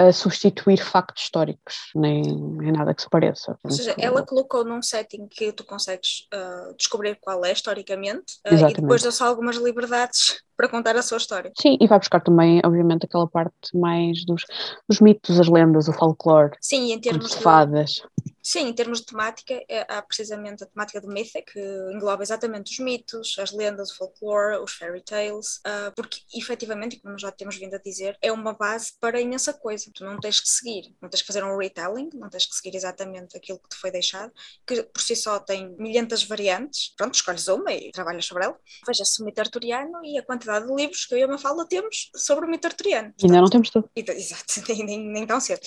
ah, 0.00 0.12
substituir 0.12 0.78
factos 0.78 1.24
históricos, 1.24 1.90
nem, 1.94 2.22
nem 2.22 2.72
nada 2.72 2.94
que 2.94 3.02
se 3.02 3.10
pareça. 3.10 3.54
Ou 3.62 3.70
seja, 3.70 3.94
ela 3.98 4.24
colocou 4.24 4.64
num 4.64 4.80
setting 4.80 5.28
que 5.28 5.52
tu 5.52 5.62
consegues 5.62 6.26
ah, 6.32 6.72
descobrir 6.78 7.18
qual 7.20 7.44
é 7.44 7.52
historicamente 7.52 8.38
ah, 8.46 8.54
e 8.54 8.72
depois 8.72 9.02
deu-se 9.02 9.22
algumas 9.22 9.56
liberdades 9.56 10.40
para 10.56 10.68
contar 10.68 10.96
a 10.96 11.02
sua 11.02 11.18
história. 11.18 11.52
Sim, 11.60 11.76
e 11.78 11.86
vai 11.86 11.98
buscar 11.98 12.20
também, 12.20 12.62
obviamente, 12.64 13.04
aquela 13.04 13.28
parte 13.28 13.54
mais 13.74 14.24
dos, 14.24 14.42
dos 14.88 15.00
mitos, 15.00 15.38
as 15.38 15.48
lendas, 15.48 15.86
o 15.86 15.92
folclore, 15.92 16.56
Sim, 16.62 16.92
em 16.92 16.98
termos 16.98 17.32
de, 17.32 17.36
fadas. 17.36 18.02
Sim, 18.50 18.66
em 18.66 18.72
termos 18.72 18.98
de 18.98 19.06
temática, 19.06 19.64
é- 19.68 19.86
há 19.88 20.02
precisamente 20.02 20.64
a 20.64 20.66
temática 20.66 21.00
do 21.00 21.06
Mythic, 21.06 21.52
que 21.52 21.60
engloba 21.94 22.20
exatamente 22.20 22.72
os 22.72 22.78
mitos, 22.80 23.38
as 23.38 23.52
lendas, 23.52 23.92
o 23.92 23.96
folclore, 23.96 24.56
os 24.56 24.72
fairy 24.72 25.04
tales, 25.04 25.60
ah, 25.64 25.92
porque 25.94 26.18
efetivamente, 26.34 26.98
como 26.98 27.16
já 27.16 27.30
temos 27.30 27.54
vindo 27.56 27.74
a 27.74 27.78
dizer, 27.78 28.18
é 28.20 28.32
uma 28.32 28.52
base 28.52 28.94
para 29.00 29.20
imensa 29.20 29.52
coisa. 29.52 29.88
Tu 29.94 30.04
não 30.04 30.18
tens 30.18 30.40
que 30.40 30.48
seguir, 30.48 30.92
não 31.00 31.08
tens 31.08 31.20
que 31.20 31.28
fazer 31.28 31.44
um 31.44 31.56
retelling, 31.56 32.10
não 32.14 32.28
tens 32.28 32.44
que 32.44 32.56
seguir 32.56 32.74
exatamente 32.74 33.36
aquilo 33.36 33.60
que 33.60 33.68
te 33.68 33.76
foi 33.76 33.92
deixado, 33.92 34.32
que 34.66 34.82
por 34.82 35.00
si 35.00 35.14
só 35.14 35.38
tem 35.38 35.72
milhentas 35.78 36.24
variantes. 36.24 36.92
Pronto, 36.96 37.14
escolhes 37.14 37.46
uma 37.46 37.72
e 37.72 37.92
trabalhas 37.92 38.26
sobre 38.26 38.46
ela. 38.46 38.58
Veja-se 38.84 39.22
o 39.22 39.24
mito 39.24 39.40
arturiano 39.40 40.04
e 40.04 40.18
a 40.18 40.24
quantidade 40.24 40.66
de 40.66 40.74
livros 40.74 41.06
que 41.06 41.14
eu 41.14 41.18
e 41.18 41.22
a 41.22 41.28
Mafalda 41.28 41.68
temos 41.68 42.10
sobre 42.16 42.46
o 42.46 42.50
mito 42.50 42.66
arturiano. 42.66 43.14
Ainda 43.22 43.40
não 43.40 43.48
temos 43.48 43.70
tudo. 43.70 43.88
Exato, 43.94 44.60
nem, 44.68 44.84
nem, 44.84 44.98
nem 44.98 45.24
tão 45.24 45.38
cedo. 45.38 45.60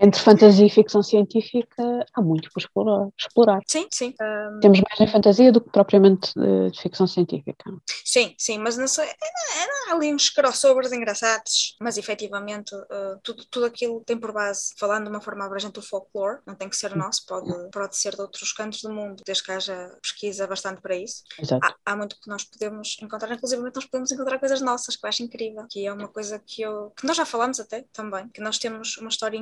Entre 0.00 0.20
fantasia 0.20 0.64
e 0.64 0.70
ficção 0.70 1.02
científica 1.02 1.87
há 2.14 2.20
muito 2.20 2.50
por 2.52 2.60
explorar. 2.60 3.08
explorar. 3.18 3.60
Sim, 3.66 3.86
sim. 3.90 4.14
ah, 4.20 4.58
Temos 4.60 4.80
mais 4.80 5.00
em 5.00 5.12
fantasia 5.12 5.52
do 5.52 5.60
que 5.60 5.70
propriamente 5.70 6.32
eh, 6.38 6.70
de 6.70 6.80
ficção 6.80 7.06
científica. 7.06 7.64
Sim, 8.04 8.34
sim, 8.38 8.58
mas 8.58 8.76
não 8.76 8.88
sei, 8.88 9.06
era, 9.06 9.92
ali 9.94 10.12
uns 10.12 10.30
crossovers 10.30 10.92
engraçados, 10.92 11.76
mas 11.80 11.96
efetivamente 11.98 12.74
uh, 12.74 13.18
tudo, 13.22 13.44
tudo 13.50 13.66
aquilo 13.66 14.02
tem 14.04 14.18
por 14.18 14.32
base, 14.32 14.72
falando 14.78 15.04
de 15.04 15.10
uma 15.10 15.20
forma 15.20 15.44
abrangente, 15.44 15.78
o 15.78 15.82
folclore, 15.82 16.40
não 16.46 16.54
tem 16.54 16.68
que 16.68 16.76
ser 16.76 16.94
nosso, 16.96 17.24
pode, 17.26 17.52
pode 17.70 17.96
ser 17.96 18.14
de 18.14 18.20
outros 18.20 18.52
cantos 18.52 18.82
do 18.82 18.92
mundo, 18.92 19.22
desde 19.24 19.42
que 19.42 19.52
haja 19.52 19.96
pesquisa 20.02 20.46
bastante 20.46 20.80
para 20.80 20.96
isso. 20.96 21.22
Exato. 21.38 21.66
Há, 21.66 21.92
há 21.92 21.96
muito 21.96 22.16
que 22.20 22.28
nós 22.28 22.44
podemos 22.44 22.96
encontrar, 23.02 23.32
inclusive 23.32 23.62
nós 23.62 23.84
podemos 23.84 24.10
encontrar 24.10 24.38
coisas 24.38 24.60
nossas, 24.60 24.96
que 24.96 25.04
eu 25.04 25.08
acho 25.08 25.22
incrível, 25.22 25.66
que 25.68 25.86
é 25.86 25.92
uma 25.92 26.08
coisa 26.08 26.38
que 26.38 26.62
eu, 26.62 26.90
que 26.96 27.06
nós 27.06 27.16
já 27.16 27.24
falamos 27.24 27.60
até 27.60 27.84
também, 27.92 28.28
que 28.28 28.40
nós 28.40 28.58
temos 28.58 28.96
uma 28.98 29.08
história 29.08 29.38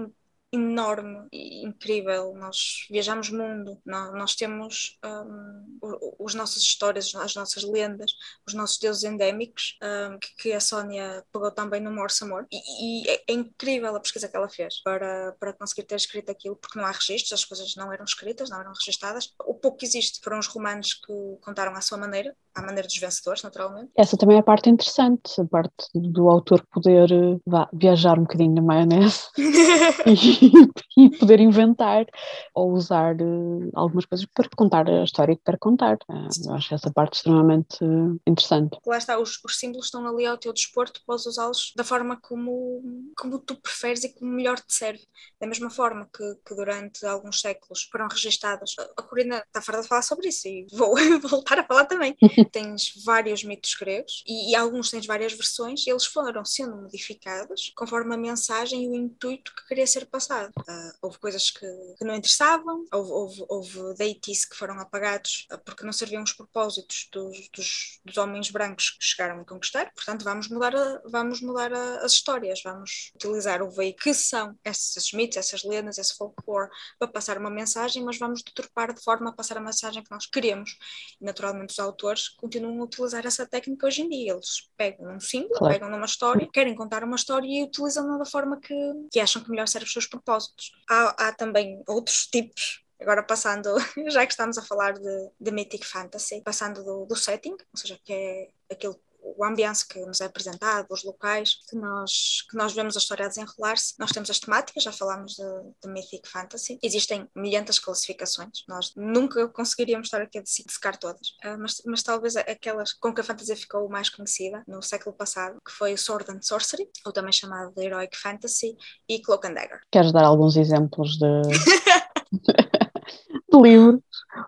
enorme 0.52 1.26
e 1.32 1.64
incrível, 1.66 2.32
nós 2.34 2.86
viajamos 2.90 3.30
mundo, 3.30 3.80
nós, 3.84 4.12
nós 4.14 4.34
temos 4.36 4.98
um, 5.04 5.78
o- 5.82 6.16
o- 6.22 6.26
as 6.26 6.34
nossas 6.34 6.62
histórias, 6.62 7.14
as 7.14 7.34
nossas 7.34 7.62
lendas, 7.64 8.10
os 8.46 8.54
nossos 8.54 8.78
deuses 8.78 9.04
endémicos, 9.04 9.76
um, 9.82 10.18
que, 10.18 10.34
que 10.36 10.52
a 10.52 10.60
Sónia 10.60 11.24
pegou 11.32 11.50
também 11.50 11.80
no 11.80 11.90
Morse 11.92 12.24
Amor, 12.24 12.46
e, 12.50 13.02
e 13.04 13.10
é, 13.10 13.24
é 13.28 13.32
incrível 13.32 13.94
a 13.96 14.00
pesquisa 14.00 14.28
que 14.28 14.36
ela 14.36 14.48
fez 14.48 14.80
para, 14.82 15.32
para 15.38 15.52
conseguir 15.52 15.84
ter 15.84 15.96
escrito 15.96 16.30
aquilo, 16.30 16.56
porque 16.56 16.78
não 16.78 16.86
há 16.86 16.92
registros, 16.92 17.32
as 17.32 17.44
coisas 17.44 17.74
não 17.76 17.92
eram 17.92 18.04
escritas, 18.04 18.48
não 18.48 18.60
eram 18.60 18.72
registadas, 18.72 19.34
o 19.44 19.54
pouco 19.54 19.78
que 19.78 19.84
existe 19.86 20.20
foram 20.22 20.38
os 20.38 20.46
romanos 20.46 20.94
que 20.94 21.12
contaram 21.42 21.74
à 21.74 21.80
sua 21.80 21.98
maneira, 21.98 22.34
à 22.56 22.62
maneira 22.62 22.88
dos 22.88 22.96
vencedores, 22.96 23.42
naturalmente. 23.42 23.90
Essa 23.96 24.16
também 24.16 24.36
é 24.36 24.40
a 24.40 24.42
parte 24.42 24.70
interessante, 24.70 25.40
a 25.40 25.44
parte 25.44 25.74
do 25.94 26.28
autor 26.28 26.66
poder 26.72 27.12
eh, 27.12 27.38
vá, 27.46 27.68
viajar 27.72 28.18
um 28.18 28.22
bocadinho 28.22 28.54
na 28.54 28.62
maionese 28.62 29.28
e, 30.96 31.04
e 31.06 31.10
poder 31.18 31.40
inventar 31.40 32.06
ou 32.54 32.72
usar 32.72 33.14
eh, 33.20 33.70
algumas 33.74 34.06
coisas 34.06 34.26
para 34.34 34.48
contar 34.56 34.88
a 34.88 35.04
história 35.04 35.36
que 35.36 35.42
quer 35.44 35.58
contar. 35.58 35.98
Eh, 36.10 36.28
eu 36.46 36.54
acho 36.54 36.74
essa 36.74 36.90
parte 36.90 37.16
extremamente 37.16 37.78
interessante. 38.26 38.78
lá 38.86 38.98
está, 38.98 39.18
os, 39.18 39.38
os 39.44 39.58
símbolos 39.58 39.86
estão 39.86 40.06
ali 40.06 40.26
ao 40.26 40.38
teu 40.38 40.52
dispor, 40.52 40.88
tu 40.88 41.00
podes 41.06 41.26
usá-los 41.26 41.72
da 41.76 41.84
forma 41.84 42.18
como, 42.20 42.82
como 43.16 43.38
tu 43.38 43.54
preferes 43.60 44.02
e 44.04 44.12
como 44.14 44.32
melhor 44.32 44.58
te 44.58 44.74
serve. 44.74 45.06
Da 45.40 45.46
mesma 45.46 45.70
forma 45.70 46.08
que, 46.12 46.34
que 46.46 46.54
durante 46.54 47.04
alguns 47.06 47.40
séculos 47.40 47.86
foram 47.90 48.08
registadas, 48.08 48.74
a 48.78 48.96
a 48.96 49.02
Corina 49.02 49.38
está 49.46 49.60
farta 49.60 49.82
de 49.82 49.88
falar 49.88 50.02
sobre 50.02 50.28
isso 50.28 50.48
e 50.48 50.66
vou 50.72 50.94
voltar 51.28 51.58
a 51.58 51.64
falar 51.64 51.84
também. 51.84 52.16
Tens 52.48 52.92
vários 53.04 53.42
mitos 53.44 53.74
gregos 53.74 54.22
e, 54.26 54.50
e 54.52 54.54
alguns 54.54 54.90
tens 54.90 55.06
várias 55.06 55.32
versões 55.32 55.86
eles 55.86 56.04
foram 56.06 56.44
sendo 56.44 56.76
modificados 56.76 57.72
conforme 57.76 58.14
a 58.14 58.18
mensagem 58.18 58.84
e 58.84 58.88
o 58.88 58.94
intuito 58.94 59.54
que 59.54 59.66
queria 59.66 59.86
ser 59.86 60.06
passado. 60.06 60.52
Ah, 60.68 60.92
houve 61.02 61.18
coisas 61.18 61.50
que, 61.50 61.66
que 61.98 62.04
não 62.04 62.14
interessavam, 62.14 62.84
houve, 62.92 63.10
houve, 63.12 63.44
houve 63.48 63.94
deities 63.96 64.44
que 64.44 64.56
foram 64.56 64.78
apagados 64.80 65.46
ah, 65.50 65.58
porque 65.58 65.84
não 65.84 65.92
serviam 65.92 66.22
os 66.22 66.32
propósitos 66.32 67.08
dos, 67.12 67.48
dos, 67.54 68.00
dos 68.04 68.16
homens 68.16 68.50
brancos 68.50 68.90
que 68.90 69.04
chegaram 69.04 69.40
a 69.40 69.44
conquistar, 69.44 69.92
portanto 69.94 70.24
vamos 70.24 70.48
mudar, 70.48 70.74
a- 70.74 71.02
vamos 71.06 71.40
mudar 71.40 71.72
a- 71.72 71.98
as 72.04 72.12
histórias, 72.12 72.60
vamos 72.62 73.12
utilizar 73.14 73.62
o 73.62 73.70
veículo 73.70 73.96
que 73.96 74.14
são 74.14 74.54
esses, 74.64 75.12
mitos, 75.12 75.36
essas 75.38 75.62
lendas, 75.64 75.98
esse 75.98 76.14
folclore 76.16 76.70
para 76.98 77.08
passar 77.08 77.38
uma 77.38 77.50
mensagem, 77.50 78.04
mas 78.04 78.18
vamos 78.18 78.42
deturpar 78.42 78.92
de 78.94 79.02
forma 79.02 79.30
a 79.30 79.32
passar 79.32 79.56
a 79.56 79.60
mensagem 79.60 80.02
que 80.02 80.10
nós 80.10 80.26
queremos. 80.26 80.76
Naturalmente 81.20 81.70
os 81.70 81.78
autores 81.78 82.28
continuam 82.36 82.80
a 82.80 82.84
utilizar 82.84 83.26
essa 83.26 83.46
técnica 83.46 83.86
hoje 83.86 84.02
em 84.02 84.08
dia, 84.08 84.32
eles 84.32 84.68
pegam 84.76 85.14
um 85.14 85.20
símbolo, 85.20 85.54
Claro. 85.54 85.74
pegam 85.74 85.90
numa 85.90 86.06
história, 86.06 86.48
querem 86.52 86.74
contar 86.74 87.04
uma 87.04 87.16
história 87.16 87.46
e 87.46 87.64
utilizam-na 87.64 88.18
da 88.18 88.24
forma 88.24 88.60
que, 88.60 88.74
que 89.10 89.20
acham 89.20 89.42
que 89.42 89.50
melhor 89.50 89.68
serve 89.68 89.86
os 89.86 89.92
seus 89.92 90.06
propósitos. 90.06 90.72
Há, 90.88 91.28
há 91.28 91.32
também 91.32 91.82
outros 91.86 92.26
tipos 92.26 92.84
Agora 93.00 93.22
passando, 93.22 93.68
já 94.08 94.24
que 94.24 94.32
estamos 94.32 94.56
a 94.56 94.62
falar 94.62 94.94
de, 94.94 95.30
de 95.38 95.50
Mythic 95.50 95.86
Fantasy, 95.86 96.40
passando 96.40 96.82
do, 96.82 97.04
do 97.04 97.14
setting, 97.14 97.52
ou 97.52 97.76
seja, 97.76 97.98
que 98.02 98.12
é 98.12 98.48
aquilo 98.70 98.98
o 99.36 99.44
ambiente 99.44 99.86
que 99.88 99.98
nos 100.00 100.20
é 100.20 100.26
apresentado, 100.26 100.86
os 100.90 101.02
locais 101.02 101.58
que 101.68 101.76
nós, 101.76 102.44
que 102.50 102.56
nós 102.56 102.72
vemos 102.72 102.96
a 102.96 102.98
história 102.98 103.26
a 103.26 103.28
desenrolar-se. 103.28 103.94
Nós 103.98 104.10
temos 104.10 104.30
as 104.30 104.38
temáticas, 104.38 104.84
já 104.84 104.92
falámos 104.92 105.34
de, 105.34 105.42
de 105.82 105.92
Mythic 105.92 106.28
Fantasy. 106.28 106.78
Existem 106.82 107.28
milhentas 107.34 107.78
classificações, 107.78 108.64
nós 108.68 108.92
nunca 108.96 109.48
conseguiríamos 109.48 110.06
estar 110.06 110.20
aqui 110.20 110.38
a 110.38 110.42
dissecar 110.42 110.96
todas, 110.96 111.34
Ah, 111.42 111.56
mas, 111.56 111.82
mas 111.84 112.02
talvez 112.02 112.36
aquelas 112.36 112.92
com 112.92 113.12
que 113.12 113.20
a 113.20 113.24
fantasia 113.24 113.56
ficou 113.56 113.88
mais 113.88 114.08
conhecida 114.08 114.62
no 114.66 114.82
século 114.82 115.16
passado, 115.16 115.58
que 115.64 115.72
foi 115.72 115.94
o 115.94 115.98
Sword 115.98 116.30
and 116.30 116.42
Sorcery, 116.42 116.88
ou 117.04 117.12
também 117.12 117.32
chamado 117.32 117.72
de 117.74 117.84
Heroic 117.84 118.16
Fantasy, 118.16 118.76
e 119.08 119.20
Cloak 119.20 119.46
and 119.46 119.54
Dagger. 119.54 119.80
Queres 119.90 120.12
dar 120.12 120.24
alguns 120.24 120.56
exemplos 120.56 121.18
de, 121.18 121.26
de 123.50 123.60
livros 123.60 124.00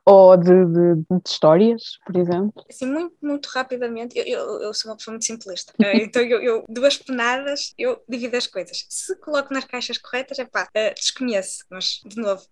ou 0.05 0.37
de, 0.37 0.65
de- 0.67 0.95
de 0.97 1.23
histórias, 1.27 1.99
por 2.05 2.17
exemplo? 2.17 2.65
Assim, 2.69 2.87
muito, 2.87 3.17
muito 3.23 3.47
rapidamente, 3.47 4.19
eu, 4.19 4.25
eu, 4.25 4.63
eu 4.63 4.75
sou 4.75 4.91
uma 4.91 4.97
pessoa 4.97 5.13
muito 5.13 5.25
simplista, 5.25 5.73
Ah, 5.83 5.95
então 5.97 6.21
eu, 6.23 6.43
eu, 6.43 6.65
duas 6.69 6.97
penadas, 6.99 7.73
eu 7.79 8.03
divido 8.09 8.37
as 8.37 8.47
coisas. 8.47 8.85
Se 8.89 9.17
coloco 9.21 9.53
nas 9.55 9.65
caixas 9.65 9.99
corretas, 9.99 10.39
é 10.39 10.45
pá, 10.45 10.69
desconheço, 10.95 11.65
mas 11.71 12.01
de 12.05 12.17
novo, 12.21 12.43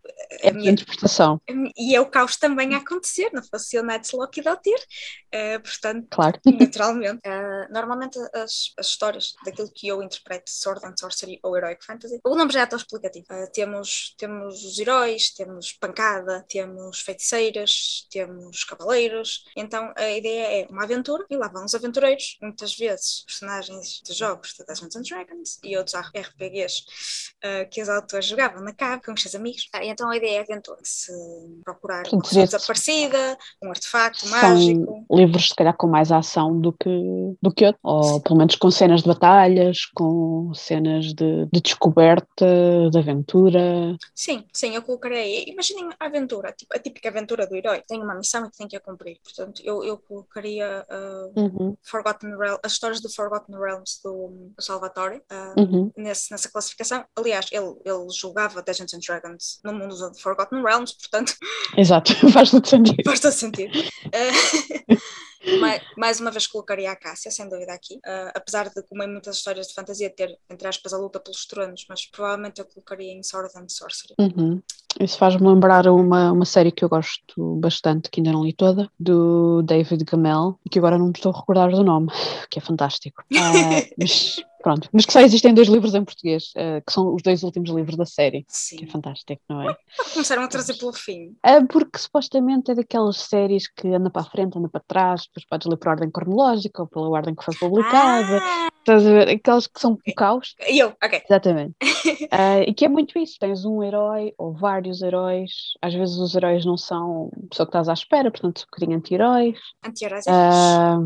É 0.43 0.49
a 0.49 0.53
minha, 0.53 0.71
interpretação, 0.71 1.41
e 1.77 1.95
é 1.95 2.01
o 2.01 2.07
caos 2.07 2.37
também 2.37 2.75
a 2.75 2.79
acontecer, 2.79 3.31
não 3.33 3.43
fosse 3.43 3.77
eu 3.77 3.83
Nats 3.83 4.13
Loki 4.13 4.41
Dotir, 4.43 4.79
uh, 5.35 5.61
portanto, 5.63 6.07
claro. 6.11 6.41
naturalmente. 6.47 7.21
Uh, 7.27 7.67
normalmente 7.73 8.19
as, 8.35 8.73
as 8.79 8.87
histórias 8.87 9.35
daquilo 9.45 9.71
que 9.75 9.89
eu 9.89 10.03
interpreto 10.03 10.51
Sword 10.51 10.85
and 10.87 10.95
Sorcery 10.99 11.39
ou 11.43 11.57
Heroic 11.57 11.85
Fantasy, 11.85 12.21
o 12.25 12.35
nome 12.35 12.53
já 12.53 12.61
é 12.61 12.63
autoexplicativo. 12.63 13.27
Uh, 13.31 13.51
temos, 13.53 14.15
temos 14.19 14.65
os 14.65 14.79
heróis, 14.79 15.31
temos 15.35 15.73
pancada, 15.73 16.36
temos 16.41 17.01
feiticeiras, 17.01 18.07
temos 18.11 18.65
cavaleiros, 18.65 19.45
então 19.57 19.93
a 19.97 20.11
ideia 20.11 20.63
é 20.63 20.67
uma 20.71 20.85
aventura 20.85 21.25
e 21.31 21.37
lá 21.37 21.49
vão 21.49 21.65
os 21.65 21.75
aventureiros, 21.75 22.39
muitas 22.41 22.77
vezes 22.77 23.25
personagens 23.27 24.01
de 24.05 24.13
jogos 24.13 24.55
de 24.59 24.65
Dungeons 24.65 24.97
and 24.97 25.03
Dragons 25.03 25.59
e 25.63 25.77
outros 25.77 25.95
RPGs 25.95 26.85
uh, 27.45 27.69
que 27.71 27.83
os 27.83 27.89
autores 27.89 28.27
jogavam 28.27 28.63
na 28.63 28.73
cave 28.73 29.03
com 29.03 29.13
os 29.13 29.23
seus 29.23 29.35
amigos. 29.35 29.69
Ah, 29.73 29.85
então 29.85 30.11
a 30.11 30.17
ideia 30.17 30.39
é 30.39 30.41
aventura. 30.43 30.79
Se 30.83 31.13
procurar 31.65 32.05
uma 32.13 32.23
pessoa 32.23 32.45
desaparecida, 32.45 33.39
um 33.63 33.71
artefacto 33.71 34.29
mágico. 34.29 35.05
Livros, 35.11 35.49
se 35.49 35.55
calhar, 35.55 35.77
com 35.77 35.87
mais 35.87 36.11
ação 36.11 36.61
do 36.61 36.73
que, 36.73 36.89
do 37.41 37.53
que 37.53 37.67
outros, 37.67 37.83
ou 37.83 38.21
pelo 38.21 38.39
menos 38.39 38.57
com 38.57 38.71
cenas 38.71 39.03
de 39.03 39.09
batalhas, 39.09 39.87
com 39.95 40.53
cenas 40.55 41.07
de, 41.15 41.47
de 41.53 41.61
descoberta, 41.61 42.47
de 42.91 42.99
aventura. 42.99 43.97
Sim, 44.15 44.45
sim, 44.53 44.75
eu 44.75 44.83
colocarei. 44.83 45.45
Imaginem 45.47 45.91
a 45.99 46.07
aventura, 46.07 46.26
tipo, 46.53 46.75
a 46.75 46.79
típica 46.79 47.09
aventura 47.09 47.47
do 47.47 47.55
herói. 47.57 47.83
Tem 47.87 48.01
uma 48.03 48.15
missão 48.15 48.45
e 48.47 48.51
que 48.51 48.57
tem 48.57 48.69
que 48.69 48.77
a 48.77 48.81
cumprir. 48.81 49.19
Portanto, 49.23 49.61
eu, 49.65 49.83
eu 49.85 49.99
colocaria 49.99 50.85
ah, 50.89 51.27
Uhum, 51.37 51.77
Forgotten 51.83 52.37
Realms, 52.37 52.61
as 52.65 52.73
histórias 52.73 53.01
do 53.01 53.11
Forgotten 53.13 53.57
Realms 53.59 54.01
do, 54.03 54.53
do 54.57 54.63
Salvatore 54.63 55.23
ah, 55.31 55.55
uhum. 55.59 55.91
nesse- 55.97 56.31
nessa 56.31 56.51
classificação. 56.51 57.05
Aliás, 57.17 57.47
ele, 57.53 57.75
ele 57.85 58.07
julgava 58.19 58.63
Dungeons 58.63 58.95
and 58.95 59.01
Dragons 59.07 59.61
no 59.65 59.73
mundo 59.73 59.97
do 59.97 60.15
Forgotten 60.19 60.63
Realms, 60.63 60.95
portanto, 60.97 61.35
Exato, 61.77 62.13
faz 62.33 62.51
todo 62.51 62.67
sentido. 62.67 63.03
faz 63.05 63.21
todo 63.21 63.33
sentido. 63.33 63.73
Ah, 64.07 64.97
mais, 65.61 65.83
mais 65.97 66.21
uma 66.21 66.31
vez 66.31 66.47
colocaria 66.47 66.91
a 66.91 66.97
Cássia, 66.97 67.31
sem 67.31 67.49
dúvida 67.49 67.73
aqui. 67.73 67.99
Ah, 68.05 68.33
apesar 68.35 68.69
de, 68.69 68.83
como 68.83 69.03
em 69.03 69.11
muitas 69.11 69.37
histórias 69.37 69.69
de 69.69 69.75
fantasia, 69.75 70.11
ter, 70.11 70.39
entre 70.51 70.69
aspas, 70.69 70.93
a 70.93 70.99
luta 70.99 71.21
pelos 71.21 71.47
tronos, 71.47 71.85
mas 71.89 72.07
provavelmente 72.07 72.61
eu 72.61 72.67
colocaria 72.67 73.13
em 73.13 73.23
Sword 73.23 73.51
and 73.57 73.69
Sorcery. 73.69 74.15
Uhum. 74.19 74.63
Isso 75.01 75.19
faz-me 75.19 75.47
lembrar 75.47 75.87
uma, 75.89 76.33
uma 76.33 76.45
série 76.45 76.73
que 76.73 76.85
eu 76.85 76.89
gosto 76.89 77.57
bastante, 77.57 78.11
que 78.11 78.21
ainda 78.21 78.33
não 78.33 78.45
li 78.45 78.53
toda, 78.53 78.91
do 78.99 79.63
David 79.63 80.05
Gamel, 80.05 80.59
que 80.71 80.79
agora 80.79 80.97
não 80.97 81.07
me 81.07 81.13
estou 81.13 81.33
a 81.33 81.39
recordar 81.39 81.71
do 81.71 81.85
nome, 81.85 82.09
que 82.51 82.59
é 82.59 82.63
fantástico. 82.63 83.23
Ah, 83.37 83.83
mas 83.99 84.37
pronto, 84.67 84.89
mas 84.93 85.07
que 85.07 85.13
só 85.13 85.21
existem 85.21 85.55
dois 85.55 85.69
livros 85.69 85.95
em 85.95 86.05
português, 86.05 86.51
ah, 86.57 86.81
que 86.85 86.93
são 86.93 87.15
os 87.15 87.23
dois 87.23 87.45
últimos 87.45 87.71
livros 87.71 87.97
da 87.97 88.05
série, 88.05 88.43
que 88.43 88.57
Sim. 88.57 88.79
é 88.83 88.87
fantástico, 88.89 89.41
não 89.49 89.63
é? 89.63 89.77
Começaram 90.13 90.43
a 90.43 90.49
trazer 90.49 90.75
pelo 90.75 90.93
fim. 90.93 91.37
Ah, 91.41 91.65
porque 91.65 91.97
supostamente 91.97 92.73
é 92.73 92.75
daquelas 92.75 93.17
séries 93.17 93.69
que 93.69 93.87
anda 93.95 94.11
para 94.11 94.23
a 94.23 94.25
frente, 94.25 94.59
anda 94.59 94.69
para 94.69 94.83
trás, 94.85 95.23
depois 95.27 95.47
podes 95.47 95.69
ler 95.69 95.77
por 95.77 95.89
ordem 95.91 96.11
cronológica 96.11 96.83
ou 96.83 96.89
pela 96.89 97.09
ordem 97.09 97.33
que 97.33 97.45
foi 97.45 97.55
publicada. 97.55 98.43
Ah, 98.43 98.69
Estás 98.87 99.05
a 99.05 99.11
ver? 99.11 99.29
Aqueles 99.29 99.67
que 99.67 99.81
são 99.81 99.99
um 100.07 100.15
caos. 100.15 100.55
Eu, 100.69 100.95
ok. 101.03 101.23
Exatamente. 101.29 101.75
Ah, 102.31 102.61
e 102.61 102.73
que 102.75 102.85
é 102.85 102.89
muito 102.89 103.19
isso. 103.19 103.37
Tens 103.39 103.65
um 103.65 103.83
herói 103.83 104.33
ou 104.39 104.53
vários 104.53 105.03
heróis. 105.03 105.51
Às 105.81 105.95
vezes 105.95 106.17
os 106.17 106.35
heróis 106.35 106.65
não 106.65 106.77
são 106.77 107.31
a 107.33 107.49
pessoa 107.49 107.67
que 107.67 107.71
estás 107.71 107.89
à 107.89 107.93
espera, 107.93 108.31
portanto, 108.31 108.61
são 108.61 108.67
um 108.67 108.71
bocadinho 108.71 108.99
anti-heróis. 108.99 109.59
Anti-heróis. 109.85 110.25
Ah, 110.29 110.99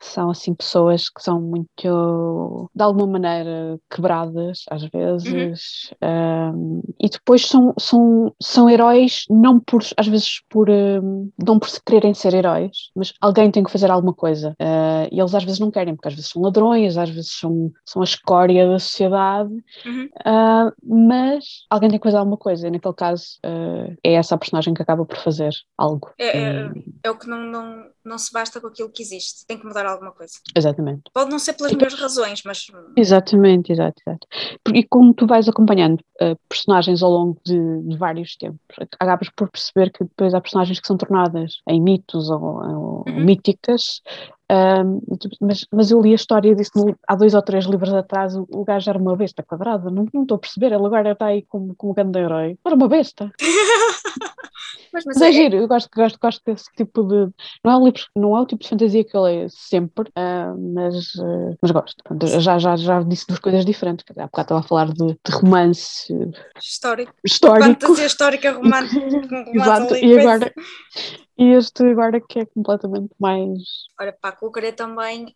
são 0.00 0.30
assim 0.30 0.54
pessoas 0.54 1.08
que 1.08 1.22
são 1.22 1.40
muito, 1.40 2.70
de 2.74 2.82
alguma 2.82 3.06
maneira, 3.06 3.78
quebradas 3.90 4.64
às 4.70 4.84
vezes. 4.84 5.92
Ah, 6.00 6.52
e 7.00 7.08
depois 7.08 7.46
são, 7.46 7.74
são, 7.78 8.34
são 8.40 8.70
heróis, 8.70 9.24
não 9.28 9.58
por, 9.60 9.82
às 9.96 10.06
vezes 10.06 10.40
por, 10.48 10.68
não 10.68 11.58
por 11.58 11.68
se 11.68 11.80
quererem 11.84 12.14
ser 12.14 12.34
heróis, 12.34 12.90
mas 12.94 13.12
alguém 13.20 13.50
tem 13.50 13.64
que 13.64 13.70
fazer 13.70 13.90
alguma 13.90 14.14
coisa. 14.14 14.54
E 15.10 15.18
eles 15.18 15.34
às 15.34 15.44
vezes 15.44 15.58
não 15.60 15.70
querem, 15.70 15.94
porque 15.94 16.08
às 16.08 16.14
vezes 16.14 16.30
são 16.30 16.42
ladrões, 16.42 16.96
às 16.96 17.10
vezes 17.28 17.38
são, 17.38 17.72
são 17.84 18.02
a 18.02 18.04
escória 18.04 18.66
da 18.68 18.78
sociedade. 18.78 19.52
Uhum. 19.84 20.08
Ah, 20.24 20.72
mas 20.82 21.64
alguém 21.70 21.90
tem 21.90 21.98
que 21.98 22.04
fazer 22.06 22.16
alguma 22.16 22.36
coisa, 22.36 22.66
e 22.66 22.70
naquele 22.70 22.94
caso 22.94 23.38
ah, 23.44 23.88
é 24.02 24.14
essa 24.14 24.34
a 24.34 24.38
personagem 24.38 24.74
que 24.74 24.82
acaba 24.82 25.04
por 25.04 25.16
fazer 25.18 25.52
algo. 25.76 26.10
É, 26.18 26.26
é, 26.38 26.66
E- 26.76 26.84
é 27.04 27.10
o 27.10 27.18
que 27.18 27.26
não, 27.28 27.38
não, 27.44 27.84
não 28.04 28.18
se 28.18 28.32
basta 28.32 28.60
com 28.60 28.66
aquilo 28.68 28.90
que 28.90 29.02
existe. 29.02 29.46
Tem 29.46 29.58
que 29.58 29.66
mudar 29.66 29.86
alguma 29.86 30.12
coisa. 30.12 30.34
exatamente. 30.56 31.02
Pode 31.12 31.30
não 31.30 31.38
ser 31.38 31.52
pelas 31.54 31.72
Tipo- 31.72 31.84
mesmas 31.84 32.00
razões, 32.00 32.42
mas 32.44 32.66
Exatamente, 32.96 33.72
exato, 33.72 34.02
exato. 34.06 34.26
E 34.74 34.82
como 34.84 35.14
tu 35.14 35.26
vais 35.26 35.48
acompanhando 35.48 36.02
ah, 36.20 36.34
personagens 36.48 37.02
ao 37.02 37.10
longo 37.10 37.40
de, 37.44 37.82
de 37.82 37.96
vários 37.96 38.36
tempos, 38.36 38.60
acabas 38.98 39.28
por 39.30 39.50
perceber 39.50 39.90
que 39.92 40.04
depois 40.04 40.34
há 40.34 40.40
personagens 40.40 40.80
que 40.80 40.86
são 40.86 40.96
tornadas 40.96 41.60
em 41.68 41.80
mitos 41.80 42.28
ou, 42.30 42.42
ou 42.42 43.04
Uhum. 43.08 43.24
míticas. 43.24 44.00
Tu- 45.20 45.28
mas, 45.40 45.66
mas 45.72 45.90
eu 45.90 46.00
li 46.00 46.12
a 46.12 46.14
história 46.14 46.54
disso 46.54 46.72
no- 46.76 46.96
há 47.06 47.14
dois 47.14 47.34
ou 47.34 47.42
três 47.42 47.64
livros 47.66 47.92
atrás. 47.92 48.34
O, 48.34 48.46
o 48.50 48.64
gajo 48.64 48.88
era 48.88 48.98
uma 48.98 49.16
besta 49.16 49.42
quadrada, 49.42 49.90
não, 49.90 50.06
não 50.12 50.22
estou 50.22 50.36
a 50.36 50.38
perceber. 50.38 50.72
Ele 50.72 50.86
agora 50.86 51.12
está 51.12 51.26
aí 51.26 51.42
como, 51.42 51.74
como 51.76 51.94
grande 51.94 52.18
herói. 52.18 52.58
Era 52.64 52.74
uma 52.74 52.88
besta. 52.88 53.30
Mas, 54.92 55.04
mas 55.04 55.16
Mas 55.18 55.22
é 55.22 55.28
é, 55.28 55.32
giro, 55.32 55.56
eu 55.56 55.68
gosto, 55.68 55.88
gosto, 55.94 56.18
gosto 56.20 56.42
desse 56.46 56.64
tipo 56.76 57.02
de. 57.02 57.30
Não 57.64 57.72
é, 57.72 57.76
um 57.76 57.84
livro, 57.84 58.00
não 58.16 58.36
é 58.36 58.40
o 58.40 58.46
tipo 58.46 58.62
de 58.62 58.68
fantasia 58.68 59.04
que 59.04 59.16
eu 59.16 59.22
leio 59.22 59.46
sempre, 59.50 60.10
ah, 60.16 60.54
mas, 60.56 61.12
ah, 61.20 61.56
mas 61.60 61.70
gosto. 61.70 62.02
Já, 62.40 62.58
já, 62.58 62.76
já 62.76 63.02
disse 63.02 63.26
duas 63.26 63.38
coisas 63.38 63.64
diferentes. 63.64 64.04
Há 64.16 64.24
bocado 64.24 64.42
estava 64.46 64.60
a 64.60 64.62
falar 64.62 64.88
de, 64.92 65.06
de 65.08 65.32
romance 65.32 66.12
histórico. 66.58 67.12
histórico. 67.24 67.66
Fantasia 67.80 68.06
histórica 68.06 68.52
romântica. 68.52 69.06
Exato, 69.54 69.94
e 69.94 70.18
agora. 70.18 70.52
E 71.38 71.52
este 71.52 71.84
agora 71.84 72.20
que 72.20 72.40
é 72.40 72.46
completamente 72.46 73.14
mais. 73.18 73.58
Olha, 74.00 74.12
pá, 74.12 74.32
colocaria 74.32 74.72
também 74.72 75.32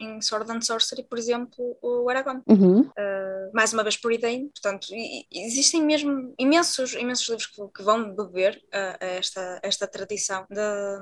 em, 0.00 0.16
em 0.16 0.20
Sword 0.22 0.50
and 0.50 0.62
Sorcery, 0.62 1.02
por 1.04 1.18
exemplo, 1.18 1.76
o 1.82 2.08
Aragorn. 2.08 2.42
Uhum, 2.48 2.90
Uh, 2.96 3.50
mais 3.54 3.72
uma 3.74 3.82
vez 3.82 3.96
por 3.96 4.10
Idain, 4.12 4.48
portanto, 4.48 4.86
e- 4.90 5.26
existem 5.30 5.82
mesmo 5.82 6.34
imensos, 6.38 6.94
imensos 6.94 7.28
livros 7.28 7.46
que, 7.46 7.62
que 7.76 7.82
vão 7.82 8.14
beber 8.14 8.56
uh, 8.68 8.96
esta, 9.00 9.60
esta 9.62 9.86
tradição 9.86 10.46
da- 10.50 10.98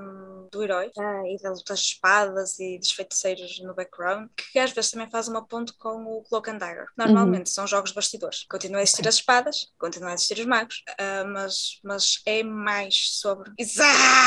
do 0.51 0.61
herói 0.63 0.87
uh, 0.97 1.25
e 1.27 1.37
da 1.41 1.51
luta 1.51 1.73
de 1.73 1.79
espadas 1.79 2.59
e 2.59 2.77
dos 2.77 2.91
feiticeiros 2.91 3.59
no 3.63 3.73
background, 3.73 4.27
que 4.51 4.59
às 4.59 4.71
vezes 4.71 4.91
também 4.91 5.09
faz 5.09 5.27
uma 5.29 5.45
ponte 5.47 5.71
com 5.77 6.03
o 6.05 6.23
Cloak 6.23 6.49
and 6.51 6.57
Dagger. 6.57 6.87
Normalmente 6.97 7.49
são 7.49 7.65
jogos 7.65 7.91
de 7.91 7.95
bastidores. 7.95 8.45
Continuam 8.49 8.79
a 8.79 8.83
existir 8.83 9.07
as 9.07 9.15
espadas, 9.15 9.67
continuam 9.79 10.11
a 10.11 10.15
existir 10.15 10.39
os 10.39 10.45
magos, 10.45 10.83
mas, 11.31 11.79
mas 11.83 12.21
é 12.25 12.43
mais 12.43 12.95
sobre. 13.19 13.51
Exato! 13.57 14.24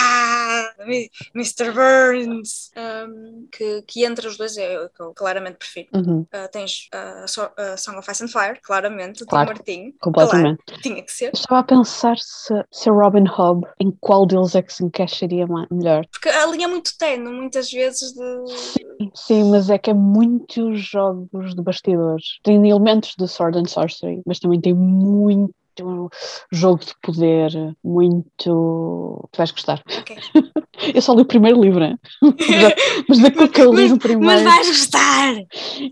Mi- 0.87 1.11
Mr. 1.35 1.73
Burns! 1.73 2.71
Um, 2.77 3.47
que, 3.53 3.83
que 3.83 4.05
entre 4.05 4.27
os 4.27 4.37
dois 4.37 4.57
é 4.57 4.79
o 4.81 4.89
que 4.89 5.01
eu 5.03 5.13
claramente 5.13 5.57
prefiro. 5.59 5.89
uhum, 5.95 6.21
Uh, 6.33 6.49
tens 6.53 6.89
uh, 6.95 7.25
a 7.25 7.27
So- 7.27 7.51
a 7.57 7.77
Song 7.77 7.99
of 7.99 8.11
Ice 8.11 8.25
and 8.25 8.29
Fire, 8.29 8.61
claramente, 8.63 9.21
do 9.21 9.27
Claro. 9.27 9.49
Tom 9.49 9.55
Martinho. 9.55 9.93
completamente. 10.01 10.63
Claro, 10.67 10.83
tinha 10.83 11.03
que 11.03 11.13
ser. 11.13 11.31
Estava 11.35 11.61
a 11.61 11.65
pensar 11.65 12.17
se, 12.19 12.55
se 12.71 12.89
a 12.89 12.93
Robin 12.93 13.25
Hood, 13.29 13.67
em 13.81 13.91
qual 14.01 14.27
deles 14.27 14.55
é 14.55 14.63
que 14.63 14.73
se 14.73 14.85
encaixaria 14.85 15.47
melhor. 15.71 16.07
Porque 16.13 16.29
a 16.29 16.47
linha 16.47 16.67
é 16.67 16.69
muito 16.71 16.97
tenue, 16.97 17.33
muitas 17.33 17.71
vezes, 17.71 18.13
de. 18.13 19.09
Sim, 19.15 19.51
mas 19.51 19.71
é 19.71 19.79
que 19.79 19.91
é 19.91 19.95
muitos 19.95 20.81
jogos 20.81 21.55
de 21.55 21.63
bastidores. 21.63 22.39
Tem 22.43 22.69
elementos 22.69 23.15
de 23.19 23.29
Sword 23.29 23.59
and 23.59 23.67
Sorcery, 23.67 24.23
mas 24.27 24.39
também 24.39 24.61
tem 24.61 24.75
muito 24.75 25.55
jogo 26.53 26.85
de 26.85 26.95
poder, 27.03 27.51
muito. 27.83 29.29
Tu 29.33 29.39
vais 29.39 29.53
gostar. 29.53 29.83
Ok. 30.01 30.17
Eu 30.95 31.03
só 31.03 31.15
li 31.15 31.23
o 31.23 31.27
primeiro 31.27 31.61
livro, 31.61 31.81
né? 31.81 31.97
mas, 33.09 33.19
daquilo 33.19 33.49
que 33.49 33.61
eu 33.61 33.73
li 33.73 33.89
no 33.89 33.99
primeiro. 33.99 34.25
Mas 34.25 34.43
vais 34.43 34.69
gostar! 34.69 35.35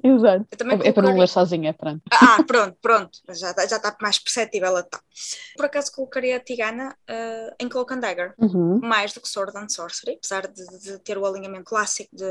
Exato. 0.02 0.46
É, 0.84 0.88
é 0.88 0.92
para 0.92 1.02
não 1.02 1.18
ler 1.18 1.28
sozinha, 1.28 1.74
pronto. 1.74 2.02
Ah, 2.12 2.42
pronto, 2.46 2.76
pronto. 2.80 3.18
Já 3.30 3.50
está 3.50 3.66
já 3.66 3.78
tá 3.78 3.96
mais 4.00 4.18
perceptível 4.18 4.76
então. 4.78 5.00
Por 5.56 5.66
acaso 5.66 5.92
colocaria 5.92 6.36
a 6.36 6.40
Tigana 6.40 6.94
uh, 7.08 7.54
em 7.58 7.68
Cloak 7.68 7.94
and 7.94 8.00
Dagger. 8.00 8.34
Uhum. 8.38 8.80
mais 8.82 9.12
do 9.12 9.20
que 9.20 9.28
Sword 9.28 9.56
and 9.56 9.68
Sorcery, 9.68 10.16
apesar 10.18 10.46
de, 10.46 10.64
de 10.82 10.98
ter 11.00 11.16
o 11.18 11.24
alinhamento 11.26 11.64
clássico 11.64 12.14
de, 12.14 12.24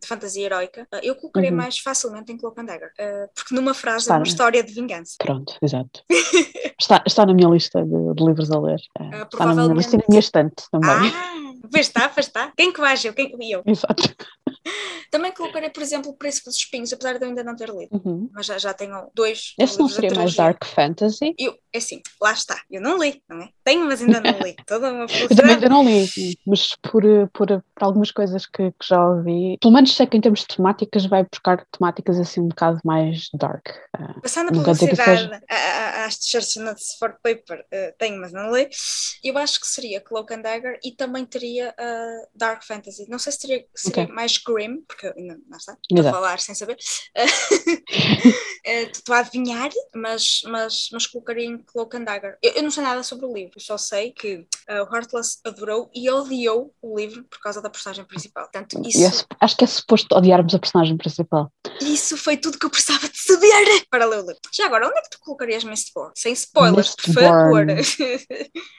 de 0.00 0.06
fantasia 0.06 0.44
heroica, 0.46 0.82
uh, 0.92 0.98
eu 1.02 1.14
colocaria 1.14 1.50
Uhum. 1.50 1.56
mais 1.56 1.78
facilmente 1.78 2.32
em 2.32 2.36
Cloak 2.36 2.60
and 2.60 2.64
Dagger, 2.64 2.92
uh, 2.98 3.28
porque 3.34 3.54
numa 3.54 3.72
frase 3.74 4.00
Está, 4.00 4.14
é 4.14 4.18
uma 4.18 4.26
história 4.26 4.62
de 4.62 4.72
vingança. 4.72 5.14
Pronto, 5.18 5.54
exato. 5.62 6.02
Está, 6.80 7.02
está 7.04 7.26
na 7.26 7.34
minha 7.34 7.48
lista 7.48 7.82
de, 7.84 8.14
de 8.14 8.24
livros 8.24 8.50
a 8.52 8.58
ler. 8.60 8.80
É, 9.00 9.22
está 9.22 9.46
na 9.46 9.54
minha 9.54 9.74
lista 9.74 9.96
e 9.96 9.98
na 9.98 10.04
minha 10.08 10.20
estante 10.20 10.62
também. 10.70 10.90
Ah, 11.12 11.34
pois 11.70 11.86
está, 11.86 12.08
pois 12.08 12.26
está. 12.26 12.52
Quem 12.56 12.72
que 12.72 12.80
vais? 12.80 13.04
Eu, 13.04 13.14
quem 13.14 13.34
e 13.40 13.52
eu. 13.52 13.62
Exato. 13.66 14.14
Colocarei, 15.68 15.70
por 15.70 15.82
exemplo, 15.82 16.10
o 16.10 16.16
Príncipe 16.16 16.46
dos 16.46 16.56
Espinhos, 16.56 16.92
apesar 16.92 17.18
de 17.18 17.24
eu 17.24 17.28
ainda 17.28 17.44
não 17.44 17.54
ter 17.54 17.68
lido. 17.68 17.88
Uhum. 17.92 18.28
Mas 18.32 18.46
já, 18.46 18.58
já 18.58 18.74
tenho 18.74 19.10
dois. 19.14 19.54
Esse 19.58 19.78
não 19.78 19.88
seria 19.88 20.14
mais. 20.14 20.34
Dark 20.34 20.64
Fantasy? 20.64 21.34
Eu, 21.38 21.56
é 21.72 21.78
assim, 21.78 22.00
lá 22.20 22.32
está. 22.32 22.60
Eu 22.70 22.80
não 22.80 22.98
li, 22.98 23.22
não 23.28 23.42
é? 23.42 23.48
Tenho, 23.64 23.84
mas 23.86 24.00
ainda 24.00 24.20
não 24.20 24.38
li. 24.40 24.54
Toda 24.66 24.92
uma 24.92 25.06
Eu 25.18 25.28
também 25.36 25.54
ainda 25.54 25.68
não 25.68 25.84
li, 25.84 26.38
mas 26.46 26.74
por, 26.82 27.02
por, 27.32 27.46
por 27.48 27.84
algumas 27.84 28.10
coisas 28.10 28.46
que, 28.46 28.70
que 28.72 28.86
já 28.88 29.04
ouvi, 29.04 29.56
pelo 29.60 29.72
menos 29.74 29.94
sei 29.94 30.06
que 30.06 30.16
em 30.16 30.20
termos 30.20 30.40
de 30.40 30.46
temáticas 30.48 31.06
vai 31.06 31.24
buscar 31.24 31.64
temáticas 31.70 32.18
assim 32.18 32.40
um 32.40 32.48
bocado 32.48 32.80
mais 32.84 33.28
dark. 33.34 33.68
Ah, 33.92 34.14
Passando 34.22 34.48
a 34.48 34.52
Não 34.52 34.64
quer 34.64 34.72
dizer 34.72 34.90
que 34.90 34.96
publicidade 34.96 35.44
a- 35.50 36.04
às 36.04 36.18
t-shirts 36.18 36.54
for 36.98 37.16
Paper, 37.22 37.64
eh, 37.70 37.94
tenho, 37.98 38.20
mas 38.20 38.32
não 38.32 38.54
li. 38.54 38.68
Eu 39.24 39.36
acho 39.38 39.60
que 39.60 39.66
seria 39.66 40.00
Cloak 40.00 40.32
and 40.34 40.42
Dagger 40.42 40.78
e 40.84 40.92
também 40.92 41.24
teria 41.26 41.70
uh, 41.78 42.28
Dark 42.34 42.62
Fantasy. 42.64 43.06
Não 43.08 43.18
sei 43.18 43.32
se 43.32 43.40
teria, 43.40 43.64
seria 43.74 44.04
Ok. 44.04 44.14
mais 44.14 44.38
Grim, 44.38 44.82
porque 44.86 45.06
eu 45.06 45.14
está, 45.58 45.76
estou 45.90 46.08
a 46.08 46.12
falar 46.12 46.40
sem 46.40 46.54
saber. 46.54 46.76
Eh, 48.64 48.82
Estou 48.90 49.14
a 49.14 49.20
adivinhar, 49.20 49.70
mas, 49.94 50.42
mas, 50.44 50.88
mas 50.92 51.06
colocaria 51.06 51.46
em 51.46 51.56
Cloak 51.58 51.96
and 51.96 52.04
Dagger. 52.04 52.36
Eu, 52.42 52.52
eu 52.52 52.62
não 52.62 52.70
sei 52.70 52.82
nada 52.82 53.02
sobre 53.02 53.24
o 53.24 53.32
livro, 53.32 53.58
só 53.60 53.78
sei 53.78 54.12
que 54.12 54.46
eh, 54.68 54.82
o 54.82 54.94
Heartless 54.94 55.38
adorou 55.44 55.88
e 55.94 56.10
odiou 56.10 56.74
o 56.82 56.98
livro 56.98 57.24
por 57.24 57.38
causa 57.40 57.62
da 57.62 57.70
personagem 57.70 58.04
principal. 58.04 58.44
Portanto, 58.44 58.78
isso, 58.86 59.02
é 59.04 59.10
su- 59.10 59.24
acho 59.40 59.56
que 59.56 59.64
é 59.64 59.66
suposto 59.66 60.14
odiarmos 60.14 60.54
a 60.54 60.58
personagem 60.58 60.96
principal. 60.98 61.50
isso 61.80 62.16
foi 62.18 62.36
tudo 62.36 62.58
que 62.58 62.66
eu 62.66 62.70
precisava 62.70 63.08
de 63.08 63.16
saber 63.18 63.86
para 63.90 64.04
ler 64.04 64.16
o 64.18 64.26
livro. 64.26 64.40
Já 64.52 64.66
agora, 64.66 64.86
onde 64.88 64.98
é 64.98 65.02
que 65.02 65.10
tu 65.10 65.18
colocarias 65.20 65.64
Mistborn? 65.64 66.12
Sem 66.14 66.32
spoilers, 66.34 66.94
por 66.94 67.14
favor. 67.14 67.64
Mistborn. 67.64 68.26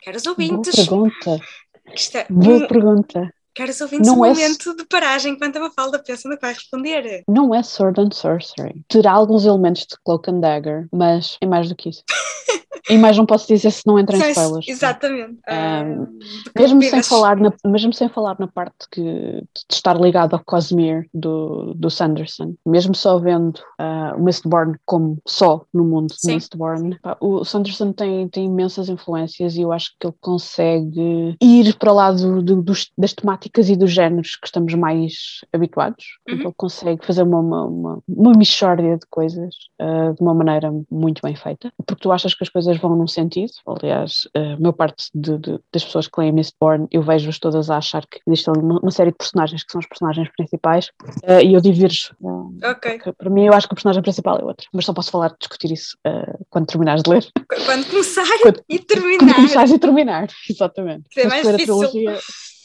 Caros 0.06 0.24
Boa 0.24 0.34
ouvintes, 0.34 0.76
pergunta. 0.76 1.40
que 1.88 2.00
está, 2.00 2.26
Boa 2.30 2.68
pergunta. 2.68 3.34
Caros 3.60 3.82
ouvintes, 3.82 4.08
Não 4.08 4.20
um 4.20 4.26
é- 4.26 4.30
momento 4.30 4.74
de 4.74 4.86
paragem 4.86 5.34
enquanto 5.34 5.58
a 5.58 5.60
Mafalda 5.60 6.00
pensa 6.00 6.30
no 6.30 6.36
que 6.36 6.42
vai 6.42 6.54
responder. 6.54 7.24
Não 7.28 7.54
é 7.54 7.62
Sword 7.62 8.00
and 8.00 8.12
Sorcery. 8.14 8.84
Terá 8.88 9.12
alguns 9.12 9.46
elementos 9.46 9.82
de 9.82 9.98
Cloak 10.06 10.32
and 10.32 10.40
Dagger, 10.40 10.88
mas 10.94 11.38
é 11.42 11.46
mais 11.46 11.68
do 11.68 11.76
que 11.76 11.90
isso. 11.90 12.04
e 12.90 12.98
mais 12.98 13.18
não 13.18 13.26
posso 13.26 13.48
dizer 13.48 13.72
se 13.72 13.84
não 13.86 13.98
entra 14.00 14.16
em 14.18 14.30
spoilers. 14.32 14.68
Exatamente. 14.68 15.40
Ah, 15.48 15.84
Um, 15.86 16.06
que 16.54 16.62
Mesmo 16.62 16.82
sem, 16.84 17.02
falar 17.04 17.38
na, 17.38 17.52
mesmo 17.66 17.94
sem 17.94 18.10
falar 18.10 18.36
na 18.40 18.48
parte 18.48 18.88
que, 18.92 19.02
de 19.02 19.44
estar 19.72 20.00
ligado 20.00 20.34
ao 20.36 20.44
Cosmere 20.44 21.08
do, 21.14 21.74
do 21.74 21.90
Sanderson, 21.90 22.54
mesmo 22.66 22.94
só 22.96 23.18
vendo 23.20 23.60
ah, 23.80 24.14
o 24.18 24.24
Mistborn 24.24 24.76
como 24.86 25.18
só 25.28 25.66
no 25.74 25.84
mundo 25.84 26.14
de. 26.22 26.34
Mistborn, 26.34 27.00
pá, 27.02 27.18
o 27.20 27.44
Sanderson 27.44 27.92
tem, 27.94 28.28
tem 28.30 28.46
imensas 28.46 28.90
influências 28.90 29.56
e 29.56 29.62
eu 29.62 29.72
acho 29.72 29.92
que 30.00 30.06
ele 30.08 30.16
consegue 30.22 31.36
ir 31.42 31.78
para 31.78 31.92
lá 31.92 32.12
do- 32.12 32.42
do- 32.42 32.62
dos- 32.62 32.92
das 32.98 33.14
temáticas 33.14 33.70
e 33.70 33.76
dos 33.76 33.92
géneros 33.92 34.36
que 34.36 34.48
estamos 34.48 34.74
mais 34.76 35.40
habituados. 35.54 36.06
Portanto, 36.26 36.40
Uhum. 36.40 36.50
Ele 36.50 36.54
consegue 36.58 37.06
fazer 37.06 37.24
uma, 37.24 37.40
uma, 37.40 37.66
uma, 37.66 38.00
uma 38.08 38.32
de 38.34 39.06
coisas 39.10 39.56
ah, 39.80 40.14
de 40.16 40.22
uma 40.22 40.34
maneira 40.34 40.72
muito 40.92 41.22
bem 41.22 41.36
feita, 41.36 41.72
porque 41.86 42.02
tu 42.02 42.12
achas 42.12 42.34
que 42.34 42.44
as 42.44 42.50
coisas 42.50 42.59
vão 42.66 42.96
num 42.96 43.08
sentido. 43.08 43.52
Aliás, 43.66 44.28
a 44.36 44.60
maior 44.60 44.74
parte 44.74 45.10
de- 45.14 45.38
de- 45.38 45.60
das 45.74 45.84
pessoas 45.84 46.08
que 46.08 46.20
leem 46.20 46.32
Mistborn, 46.32 46.88
eu 46.92 47.02
vejo-as 47.02 47.40
todas 47.40 47.70
a 47.70 47.78
achar 47.78 48.06
que 48.06 48.20
existe 48.28 48.50
ali 48.50 48.60
uma, 48.60 48.80
uma 48.80 48.92
série 48.92 49.12
de 49.12 49.18
personagens 49.18 49.64
que 49.64 49.72
são 49.72 49.80
os 49.80 49.88
personagens 49.88 50.30
principais 50.36 50.92
ah, 51.26 51.42
e 51.42 51.54
eu 51.54 51.62
divirjo. 51.62 52.16
ah, 52.64 52.72
Ok. 52.72 53.00
para 53.18 53.30
mim, 53.30 53.46
eu 53.46 53.54
acho 53.54 53.68
que 53.68 53.74
o 53.74 53.76
personagem 53.76 54.02
principal 54.02 54.38
é 54.40 54.44
outro, 54.44 54.68
mas 54.74 54.86
só 54.86 54.94
posso 54.94 55.12
falar, 55.12 55.36
discutir 55.40 55.72
isso 55.72 55.98
ah, 56.06 56.38
quando 56.50 56.68
terminares 56.68 57.04
de 57.04 57.10
ler. 57.10 57.28
Quando 57.66 57.86
começar 57.90 58.26
Quando- 58.42 58.62
e 58.70 58.78
Quando 58.78 58.86
terminar. 58.88 59.36
começares 59.36 59.72
e 59.72 59.80
terminar, 59.80 60.28
exatamente. 60.50 61.04
Que 61.10 61.22
é 61.22 61.28
mais 61.28 61.48
difícil. 61.48 61.66
trilogia 61.90 62.20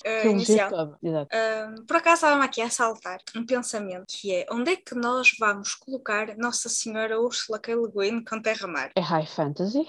uh, 0.07 0.29
inicial. 0.29 0.99
Um, 1.03 1.87
por 1.87 1.97
acaso 1.97 2.17
estava-me 2.17 2.45
aqui 2.45 2.61
a 2.61 2.71
saltar 2.71 3.19
um 3.37 3.45
pensamento 3.45 4.07
que 4.09 4.35
é 4.35 4.47
onde 4.51 4.73
é 4.73 4.77
que 4.77 4.95
nós 4.95 5.33
vamos 5.38 5.75
colocar 5.75 6.37
Nossa 6.37 6.69
Senhora 6.69 7.21
Ursula 7.21 7.59
K. 7.59 7.75
Le 7.75 7.90
Guin 7.90 8.25
com 8.25 8.40
Terra-Mar? 8.40 8.90
É 8.95 9.01
high 9.01 9.27
fantasy. 9.27 9.87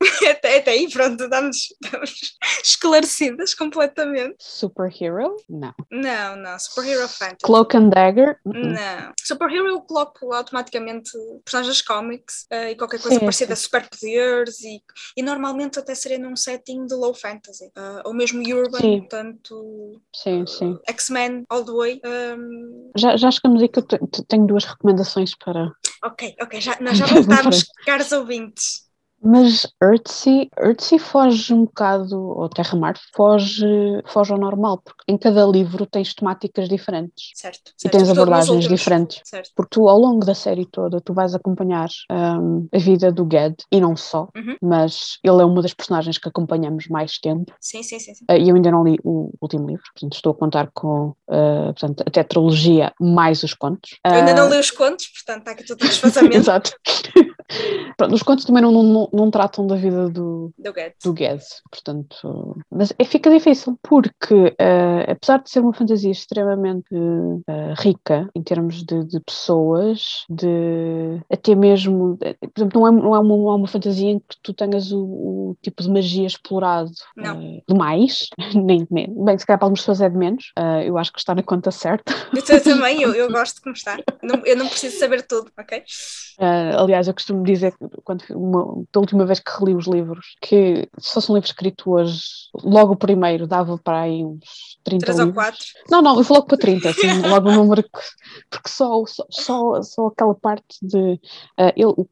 até, 0.30 0.58
até 0.58 0.70
aí, 0.70 0.88
pronto, 0.90 1.22
estamos, 1.24 1.56
estamos 1.82 2.36
esclarecidas 2.64 3.54
completamente. 3.54 4.36
Superhero? 4.38 5.36
Não. 5.48 5.74
Não, 5.90 6.36
não, 6.36 6.58
Superhero 6.58 7.06
Fantasy. 7.08 7.36
Cloak 7.42 7.76
and 7.76 7.90
Dagger? 7.90 8.38
Uh-uh. 8.44 8.54
Não. 8.54 9.12
Superhero 9.22 9.66
eu 9.68 9.80
coloco 9.82 10.32
automaticamente 10.32 11.10
personagens 11.44 11.82
cómics 11.82 12.46
uh, 12.52 12.68
e 12.70 12.76
qualquer 12.76 13.00
coisa 13.00 13.18
Sim, 13.18 13.24
parecida 13.26 13.52
a 13.52 13.56
superpoderes 13.56 14.60
e, 14.60 14.82
e 15.16 15.22
normalmente 15.22 15.78
até 15.78 15.94
seria 15.94 16.18
num 16.18 16.34
setting 16.36 16.86
de 16.86 16.94
low 16.94 17.14
fantasy. 17.14 17.66
uh, 17.76 18.00
ou 18.04 18.14
mesmo 18.14 18.40
urban, 18.40 18.80
Sim. 18.80 18.98
portanto 19.00 20.00
Sim, 20.14 20.46
sim. 20.46 20.78
X-Men 20.88 21.44
all 21.50 21.64
the 21.64 21.72
way. 21.72 22.00
um, 22.04 22.90
Já, 22.96 23.16
já 23.16 23.30
chegamos 23.30 23.60
aí 23.62 23.68
que 23.68 23.78
eu 23.78 23.86
te- 23.86 23.98
te- 24.10 24.24
tenho 24.26 24.46
duas 24.46 24.64
recomendações 24.64 25.34
para. 25.36 25.70
ok, 26.04 26.34
ok, 26.40 26.60
já, 26.60 26.78
nós 26.80 26.96
já 26.96 27.04
voltámos, 27.12 27.64
caros 27.84 28.10
ouvintes. 28.12 28.88
Mas 29.22 29.66
Earthsea, 29.82 30.48
Earthsea 30.58 30.98
foge 30.98 31.52
um 31.52 31.64
bocado, 31.64 32.16
ou 32.18 32.48
Terra-Mar, 32.48 32.94
foge, 33.14 33.66
foge 34.06 34.32
ao 34.32 34.38
normal, 34.38 34.78
porque 34.84 35.04
em 35.08 35.18
cada 35.18 35.44
livro 35.46 35.84
tens 35.86 36.14
temáticas 36.14 36.68
diferentes. 36.68 37.30
Certo. 37.34 37.58
E 37.58 37.82
certo. 37.82 37.92
tens 37.92 38.08
Sobretudo 38.08 38.08
nos 38.08 38.18
abordagens 38.18 38.68
diferentes. 38.68 39.20
Certo. 39.24 39.50
Porque 39.54 39.70
tu, 39.70 39.88
ao 39.88 39.98
longo 39.98 40.24
da 40.24 40.34
série 40.34 40.66
toda, 40.66 41.00
tu 41.00 41.12
vais 41.12 41.34
acompanhar 41.34 41.88
hum, 42.10 42.66
a 42.72 42.78
vida 42.78 43.12
do 43.12 43.28
Ged, 43.30 43.56
e 43.70 43.80
não 43.80 43.96
só, 43.96 44.28
Uhum. 44.36 44.56
mas 44.62 45.18
ele 45.22 45.42
é 45.42 45.44
uma 45.44 45.60
das 45.62 45.74
personagens 45.74 46.16
que 46.18 46.28
acompanhamos 46.28 46.86
mais 46.88 47.18
tempo. 47.18 47.52
Sim, 47.60 47.82
sim, 47.82 47.98
sim. 47.98 48.12
Uh, 48.30 48.34
E 48.36 48.48
eu 48.48 48.56
ainda 48.56 48.70
não 48.70 48.82
li 48.84 48.98
o 49.04 49.30
último 49.40 49.66
livro, 49.66 49.82
portanto 49.94 50.14
estou 50.14 50.32
a 50.32 50.34
contar 50.34 50.70
com 50.72 51.08
uh, 51.28 51.72
portanto, 51.74 52.02
a 52.06 52.10
tetralogia 52.10 52.92
mais 53.00 53.42
os 53.42 53.54
contos. 53.54 53.98
Eu 54.04 54.12
ainda 54.12 54.34
não 54.34 54.46
Uh, 54.48 54.50
li 54.52 54.58
os 54.58 54.70
contos, 54.70 55.06
portanto 55.08 55.40
está 55.40 55.50
aqui 55.52 55.64
todo 55.66 55.82
o 55.82 55.86
desfazamento 55.88 56.36
Exato. 56.40 56.72
Pronto, 57.96 58.14
os 58.14 58.22
contos 58.22 58.44
também 58.44 58.62
não, 58.62 58.70
não, 58.72 59.08
não- 59.12 59.30
tratam 59.30 59.66
da 59.66 59.76
vida 59.76 60.08
do, 60.08 60.52
do 60.58 60.72
Get. 60.74 60.94
do 61.04 61.12
Guedes, 61.12 61.62
portanto, 61.70 62.56
mas 62.70 62.92
é, 62.98 63.04
fica 63.04 63.30
difícil, 63.30 63.78
porque 63.82 64.54
eh, 64.58 65.10
apesar 65.10 65.38
de 65.42 65.50
ser 65.50 65.60
uma 65.60 65.72
fantasia 65.72 66.10
extremamente 66.10 66.88
eh, 67.46 67.74
rica 67.78 68.28
em 68.34 68.42
termos 68.42 68.82
de, 68.84 69.04
de 69.04 69.20
pessoas, 69.20 70.24
de 70.28 71.20
até 71.32 71.54
mesmo, 71.54 72.18
eh, 72.22 72.34
por 72.34 72.60
exemplo, 72.60 72.80
não 72.80 72.88
é, 72.88 72.90
não 72.90 73.14
é, 73.14 73.18
uma, 73.20 73.36
não 73.36 73.50
é 73.50 73.54
uma 73.54 73.68
fantasia 73.68 74.10
em 74.10 74.18
que 74.18 74.36
tu 74.42 74.52
tenhas 74.52 74.90
o, 74.92 75.00
o 75.04 75.56
tipo 75.62 75.82
de 75.82 75.90
magia 75.90 76.26
explorado 76.26 76.90
eh, 77.18 77.62
demais, 77.68 78.28
nem, 78.54 78.86
nem, 78.90 79.06
bem, 79.24 79.38
se 79.38 79.46
calhar 79.46 79.58
para 79.58 79.66
algumas 79.66 79.80
pessoas 79.80 80.00
é 80.00 80.08
de 80.08 80.16
menos, 80.16 80.52
eu 80.84 80.98
acho 80.98 81.12
que 81.12 81.18
está 81.18 81.34
na 81.34 81.42
conta 81.42 81.70
certa. 81.70 82.12
Eu 82.32 82.62
também, 82.62 83.02
eu, 83.02 83.14
eu 83.14 83.30
gosto 83.30 83.56
de 83.56 83.60
como 83.62 83.74
está. 83.74 83.96
Não- 84.22 84.44
eu 84.44 84.56
não 84.56 84.66
preciso 84.68 84.98
saber 84.98 85.22
tudo, 85.26 85.50
ok? 85.58 85.82
Uh, 86.40 86.78
aliás, 86.82 87.06
eu 87.06 87.14
costumo 87.14 87.39
dizer, 87.42 87.72
que 87.72 87.86
quando, 88.04 88.22
uma, 88.30 88.84
da 88.92 89.00
última 89.00 89.26
vez 89.26 89.40
que 89.40 89.50
reli 89.58 89.74
os 89.74 89.86
livros, 89.86 90.36
que 90.42 90.88
se 90.98 91.12
fosse 91.14 91.30
um 91.30 91.34
livro 91.34 91.48
escrito 91.48 91.90
hoje, 91.92 92.20
logo 92.62 92.92
o 92.94 92.96
primeiro 92.96 93.46
dava 93.46 93.78
para 93.78 94.02
aí 94.02 94.24
uns 94.24 94.78
30 94.84 95.12
Três 95.12 95.18
ou 95.18 95.26
livros. 95.26 95.34
quatro. 95.34 95.66
Não, 95.90 96.02
não, 96.02 96.16
eu 96.18 96.22
vou 96.24 96.36
logo 96.38 96.46
para 96.48 96.58
30, 96.58 96.88
assim, 96.90 97.20
logo 97.22 97.48
o 97.50 97.52
número 97.52 97.82
que. 97.82 97.90
Porque 98.50 98.68
só, 98.68 99.04
só, 99.06 99.24
só, 99.30 99.82
só 99.82 100.06
aquela 100.06 100.34
parte 100.34 100.64
de 100.82 101.14
uh, 101.14 101.18
ele, 101.76 101.86
o 101.86 102.06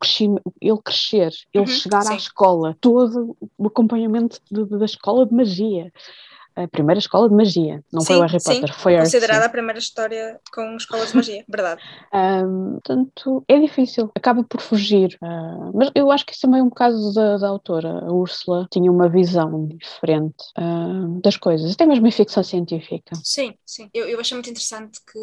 ele 0.60 0.78
crescer, 0.82 1.32
ele 1.54 1.66
Uhum, 1.66 1.66
chegar 1.66 2.06
sim. 2.06 2.14
à 2.14 2.16
escola, 2.16 2.76
todo 2.80 3.36
o 3.56 3.66
acompanhamento 3.66 4.38
de- 4.50 4.64
de- 4.64 4.78
da 4.78 4.84
escola 4.84 5.26
de 5.26 5.34
magia. 5.34 5.92
A 6.64 6.68
primeira 6.68 6.98
escola 6.98 7.28
de 7.28 7.34
magia, 7.34 7.82
não 7.92 8.04
foi 8.04 8.16
o 8.16 8.18
Sim, 8.18 8.26
Harry 8.26 8.40
sim, 8.40 8.60
Potter, 8.60 8.74
foi 8.74 8.96
a 8.96 9.00
Considerada 9.00 9.46
a 9.46 9.48
primeira 9.48 9.78
história 9.78 10.40
com 10.52 10.76
escolas 10.76 11.10
de 11.10 11.16
magia, 11.16 11.44
verdade. 11.48 11.80
Um, 12.12 12.72
portanto, 12.72 13.44
é 13.48 13.58
difícil, 13.58 14.10
acaba 14.14 14.42
por 14.44 14.60
fugir. 14.60 15.16
Uh, 15.22 15.70
mas 15.74 15.90
eu 15.94 16.10
acho 16.10 16.26
que 16.26 16.32
isso 16.32 16.42
também 16.42 16.60
é 16.60 16.62
um 16.62 16.68
bocado 16.68 17.12
da, 17.14 17.38
da 17.38 17.48
autora. 17.48 18.06
A 18.06 18.12
Úrsula 18.12 18.66
tinha 18.70 18.90
uma 18.90 19.08
visão 19.08 19.66
diferente 19.66 20.44
uh, 20.58 21.20
das 21.22 21.36
coisas, 21.36 21.72
até 21.72 21.86
mesmo 21.86 22.06
em 22.06 22.10
ficção 22.10 22.42
científica. 22.42 23.14
Sim, 23.22 23.54
sim. 23.64 23.88
Eu, 23.94 24.08
eu 24.08 24.20
achei 24.20 24.34
muito 24.34 24.50
interessante 24.50 24.98
que 25.10 25.18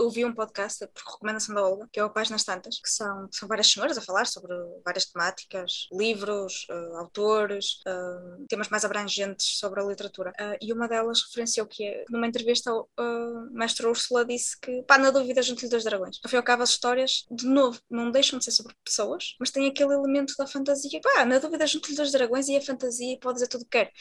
ouvi 0.00 0.24
um 0.24 0.34
podcast 0.34 0.86
por 0.88 1.12
recomendação 1.12 1.54
da 1.54 1.62
Olga, 1.62 1.88
que 1.92 2.00
é 2.00 2.04
o 2.04 2.10
Páginas 2.10 2.44
Tantas, 2.44 2.78
que 2.78 2.90
são, 2.90 3.28
são 3.30 3.48
várias 3.48 3.70
senhoras 3.70 3.98
a 3.98 4.02
falar 4.02 4.26
sobre 4.26 4.52
várias 4.84 5.06
temáticas, 5.06 5.88
livros, 5.92 6.66
eh, 6.70 6.96
autores, 6.98 7.80
eh, 7.86 8.44
temas 8.48 8.68
mais 8.68 8.84
abrangentes 8.84 9.58
sobre 9.58 9.80
a 9.80 9.84
literatura. 9.84 10.32
Eh, 10.60 10.66
e 10.66 10.72
uma 10.72 10.88
delas 10.88 11.22
referenciou 11.22 11.66
que, 11.66 11.84
é, 11.84 12.04
numa 12.10 12.26
entrevista, 12.26 12.72
o 12.72 12.82
uh, 12.98 13.50
mestre 13.52 13.86
Úrsula 13.86 14.24
disse 14.24 14.58
que, 14.60 14.82
pá, 14.82 14.98
na 14.98 15.10
dúvida, 15.10 15.42
junto-lhe 15.42 15.68
dois 15.70 15.84
dragões. 15.84 16.18
Ao 16.22 16.30
fim 16.30 16.36
e 16.36 16.38
ao 16.38 16.42
cabo, 16.42 16.62
as 16.62 16.70
histórias, 16.70 17.24
de 17.30 17.46
novo, 17.46 17.80
não 17.90 18.10
deixam 18.10 18.38
de 18.38 18.44
ser 18.44 18.52
sobre 18.52 18.74
pessoas, 18.84 19.34
mas 19.38 19.50
têm 19.50 19.66
aquele 19.68 19.94
elemento 19.94 20.34
da 20.38 20.46
fantasia. 20.46 21.00
Pá, 21.02 21.24
na 21.24 21.38
dúvida, 21.38 21.66
junto-lhe 21.66 21.96
dois 21.96 22.12
dragões 22.12 22.48
e 22.48 22.56
a 22.56 22.60
fantasia 22.60 23.18
pode 23.20 23.34
dizer 23.34 23.48
tudo 23.48 23.62
o 23.62 23.64
que 23.64 23.78
quer. 23.78 23.92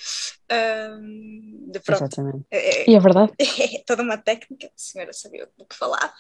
Um, 0.51 1.69
de 1.71 1.79
pronto. 1.79 2.03
Exatamente. 2.03 2.45
É, 2.51 2.81
é- 2.83 2.89
E 2.89 2.95
é 2.95 2.99
verdade. 2.99 3.33
é 3.39 3.83
toda 3.85 4.03
uma 4.03 4.17
técnica, 4.17 4.67
a 4.67 4.71
senhora 4.75 5.13
sabia 5.13 5.49
do 5.57 5.65
que 5.65 5.75
falava. 5.75 6.13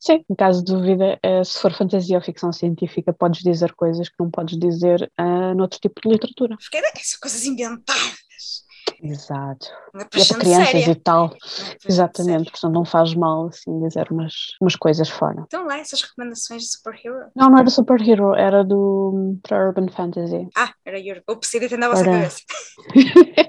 Sim, 0.00 0.24
em 0.28 0.34
caso 0.34 0.64
de 0.64 0.72
dúvida, 0.72 1.18
uh, 1.24 1.44
se 1.44 1.58
for 1.58 1.72
fantasia 1.72 2.16
ou 2.16 2.22
ficção 2.22 2.52
científica, 2.52 3.12
podes 3.12 3.42
dizer 3.42 3.72
coisas 3.74 4.08
que 4.08 4.14
não 4.18 4.30
podes 4.30 4.58
dizer 4.58 5.10
uh, 5.18 5.54
noutro 5.54 5.78
tipo 5.80 6.00
de 6.00 6.08
literatura. 6.08 6.56
Porque 6.56 6.76
é, 6.76 6.92
são 7.02 7.20
coisas 7.20 7.44
inventadas. 7.44 8.64
Exato. 9.02 9.66
Não 9.92 10.00
é 10.00 10.18
gente 10.18 10.34
crianças 10.38 10.68
séria. 10.68 10.90
e 10.90 10.94
tal. 10.94 11.26
É 11.26 11.30
gente 11.30 11.88
Exatamente, 11.88 12.50
portanto 12.50 12.72
não 12.72 12.84
faz 12.84 13.14
mal 13.14 13.48
assim 13.48 13.78
dizer 13.80 14.10
umas, 14.10 14.32
umas 14.60 14.76
coisas 14.76 15.08
fora. 15.08 15.44
Então 15.46 15.66
lá, 15.66 15.78
essas 15.78 16.02
recomendações 16.02 16.62
de 16.62 16.68
superhero. 16.70 17.26
Não, 17.34 17.50
não 17.50 17.58
era 17.58 17.70
superhero, 17.70 18.34
era 18.34 18.64
do 18.64 19.38
para 19.42 19.68
Urban 19.68 19.88
Fantasy. 19.88 20.48
Ah, 20.56 20.72
era 20.84 20.98
Europe. 20.98 21.24
O 21.28 21.36
Pseudite 21.36 21.76
na 21.76 21.88
vossa 21.88 22.04
cabeça. 22.04 22.40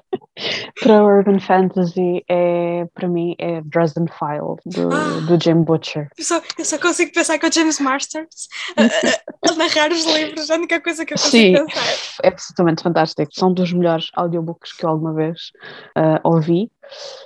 para 0.82 1.04
Urban 1.04 1.40
Fantasy 1.40 2.24
é 2.30 2.86
para 2.94 3.08
mim 3.08 3.36
é 3.40 3.62
Dresden 3.62 4.06
File 4.08 4.56
do, 4.66 4.94
Ah. 4.94 5.22
do 5.28 5.42
Jim 5.42 5.64
Butcher. 5.64 6.10
Eu 6.18 6.24
só, 6.24 6.42
eu 6.58 6.66
só 6.66 6.78
consigo 6.78 7.12
pensar 7.14 7.40
com 7.40 7.48
o 7.48 7.52
James 7.52 7.80
Masters 7.80 8.48
a, 8.76 8.84
a- 8.84 9.52
a 9.52 9.56
narrar 9.56 9.92
os 9.92 10.06
livros. 10.06 10.50
É 10.50 10.54
a 10.54 10.58
única 10.58 10.82
coisa 10.82 11.06
que 11.06 11.14
eu 11.14 11.18
Sim, 11.18 11.54
consigo 11.56 11.66
pensar. 11.68 12.18
é 12.24 12.28
absolutamente 12.28 12.84
fantástico. 12.84 13.30
São 13.34 13.54
dos 13.54 13.72
melhores 13.72 14.10
audiobooks 14.14 14.74
que 14.74 14.86
eu 14.86 14.90
alguma 14.90 15.14
vez 15.14 15.52
ah, 15.96 16.20
ouvi, 16.24 16.70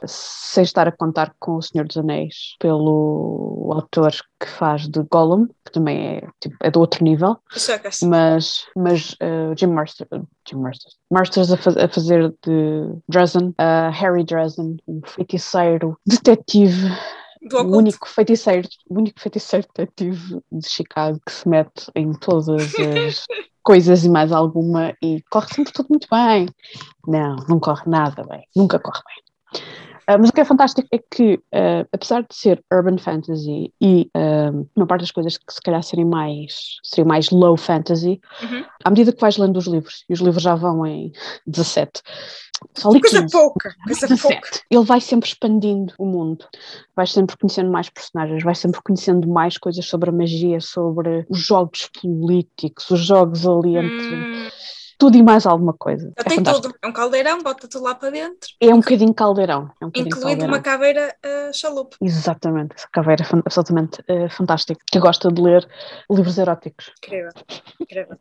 sem 0.06 0.64
estar 0.64 0.88
a 0.88 0.92
contar 0.92 1.34
com 1.40 1.56
O 1.58 1.62
Senhor 1.62 1.86
dos 1.88 1.98
Anéis, 1.98 2.56
pelo 2.60 3.72
autor 3.74 4.12
que 4.40 4.48
faz 4.48 4.88
de 4.88 5.02
Gollum, 5.12 5.48
que 5.66 5.72
também 5.72 6.18
é, 6.18 6.28
tipo, 6.42 6.56
é 6.62 6.72
do 6.72 6.80
outro 6.80 7.04
nível. 7.04 7.38
É 7.54 7.60
mas, 8.08 8.66
mas 8.76 9.12
uh, 9.14 9.54
Jim 9.58 9.68
Marsters, 9.68 10.10
Jim 10.48 10.58
Marsters, 10.58 10.96
Marsters 11.12 11.52
a, 11.52 11.58
faz- 11.58 11.78
a 11.78 11.88
fazer 11.88 12.30
de 12.46 12.94
Dresden, 13.08 13.50
uh, 13.50 13.92
Harry 13.92 14.24
Dresden, 14.24 14.78
um 14.88 15.02
feiticeiro, 15.06 15.98
detetive, 16.06 16.90
o 17.64 17.78
único 17.78 18.08
feiticeiro, 18.08 18.68
o 18.90 18.98
único 18.98 19.20
feiticeiro 19.20 19.66
detetive 19.76 20.42
de 20.52 20.68
Chicago 20.70 21.20
que 21.26 21.32
se 21.32 21.48
mete 21.48 21.90
em 21.96 22.12
todas 22.14 22.50
as 22.50 23.26
coisas 23.64 24.04
e 24.04 24.10
mais 24.10 24.32
alguma 24.32 24.94
e 25.02 25.22
corre 25.30 25.48
sempre 25.54 25.72
tudo 25.72 25.88
muito 25.90 26.08
bem. 26.12 26.48
Não, 27.08 27.36
não 27.48 27.60
corre 27.60 27.84
nada 27.88 28.24
bem, 28.24 28.46
nunca 28.56 28.80
corre 28.80 29.02
bem. 29.06 29.29
Ah, 30.08 30.18
mas 30.18 30.30
o 30.30 30.34
que 30.34 30.42
é 30.42 30.46
fantástico 30.46 30.88
é 30.92 30.98
que, 30.98 31.40
ah, 31.54 31.86
apesar 31.94 32.22
de 32.22 32.34
ser 32.36 32.64
urban 32.74 32.98
fantasy 32.98 33.72
e 33.80 34.10
ah, 34.16 34.52
uma 34.76 34.88
parte 34.88 35.02
das 35.02 35.12
coisas 35.12 35.38
que 35.38 35.54
se 35.54 35.62
calhar 35.62 35.84
serem 35.84 36.06
mais, 36.06 36.78
seriam 36.84 37.08
mais 37.08 37.30
low 37.30 37.56
fantasy, 37.56 38.20
Uhum. 38.42 38.64
à 38.84 38.90
medida 38.90 39.14
que 39.14 39.22
vais 39.22 39.38
lendo 39.38 39.58
os 39.58 39.68
livros, 39.68 40.04
e 40.10 40.14
os 40.14 40.20
livros 40.20 40.42
já 40.42 40.56
vão 40.56 40.84
em 40.86 41.12
17, 41.46 42.02
só 42.76 42.92
li 42.92 43.00
Coisa 43.02 43.22
15, 43.22 43.32
pouca, 43.32 43.76
coisa 43.86 44.08
pouca. 44.08 44.40
17. 44.42 44.64
Ele 44.72 44.84
vai 44.84 45.00
sempre 45.00 45.30
expandindo 45.30 45.94
o 46.00 46.06
mundo, 46.06 46.44
vais 46.96 47.12
sempre 47.12 47.38
conhecendo 47.38 47.72
mais 47.72 47.90
personagens, 47.90 48.44
vais 48.44 48.58
sempre 48.58 48.82
conhecendo 48.84 49.28
mais 49.28 49.58
coisas 49.60 49.86
sobre 49.86 50.10
a 50.10 50.14
magia, 50.14 50.60
sobre 50.60 51.26
os 51.30 51.40
jogos 51.40 51.88
políticos, 52.02 52.90
os 52.90 53.00
jogos 53.00 53.46
ali 53.48 53.78
entre 53.78 54.16
Hum, 54.16 54.50
tudo 55.00 55.18
e 55.18 55.24
mais 55.24 55.46
alguma 55.48 55.74
coisa. 55.74 56.12
É 56.18 56.24
tem 56.24 56.44
tudo. 56.44 56.72
É 56.84 56.88
um 56.88 56.92
caldeirão, 56.92 57.42
bota 57.42 57.68
tudo 57.68 57.84
lá 57.86 57.96
para 57.96 58.10
dentro. 58.12 58.50
É 58.60 58.74
um 58.74 58.80
bocadinho 58.82 59.14
caldeirão. 59.14 59.72
É 59.82 59.86
um 59.86 59.88
bocadinho 59.88 60.08
Incluindo 60.08 60.42
caldeirão. 60.42 60.48
uma 60.54 60.60
caveira 60.60 61.16
uh, 61.26 61.54
chalupa. 61.54 61.96
Exatamente, 62.02 62.76
essa 62.76 62.88
caveira 62.92 63.24
é 63.24 63.38
absolutamente 63.46 64.04
eh, 64.08 64.30
fantástica. 64.30 64.80
Que 64.92 65.00
gosta 65.00 65.32
de 65.32 65.42
ler 65.42 65.66
livros 66.12 66.38
eróticos. 66.38 66.92
Incrível. 67.04 67.32
Incrível. 67.80 68.18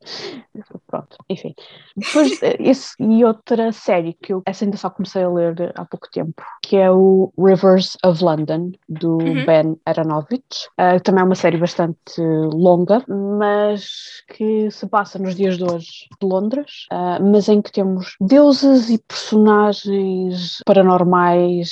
Pronto, 0.86 1.16
enfim. 1.28 1.54
Depois, 1.96 2.40
eh, 2.42 2.56
esse 2.60 2.92
e 3.00 3.24
outra 3.24 3.72
série 3.72 4.14
que 4.14 4.32
eu 4.32 4.42
essa 4.46 4.64
ainda 4.64 4.76
só 4.76 4.88
comecei 4.88 5.22
a 5.24 5.28
ler 5.28 5.72
há 5.74 5.84
pouco 5.84 6.08
tempo, 6.10 6.42
que 6.62 6.76
é 6.76 6.90
o 6.90 7.32
Rivers 7.36 7.96
of 8.04 8.22
London, 8.22 8.70
do 8.88 9.18
Uhum. 9.18 9.44
Ben 9.44 9.76
Aronovich. 9.84 10.68
Eh, 10.78 11.00
também 11.00 11.22
é 11.22 11.24
uma 11.24 11.34
série 11.34 11.56
bastante 11.58 12.20
longa, 12.20 13.04
mas 13.08 14.22
que 14.28 14.70
se 14.70 14.86
passa 14.88 15.18
nos 15.18 15.34
dias 15.34 15.56
de 15.58 15.64
hoje 15.64 16.06
de 16.20 16.26
Londres. 16.26 16.67
Ah, 16.90 17.18
mas 17.20 17.48
em 17.48 17.60
que 17.60 17.72
temos 17.72 18.16
deuses 18.20 18.90
e 18.90 18.98
personagens 18.98 20.62
paranormais, 20.64 21.70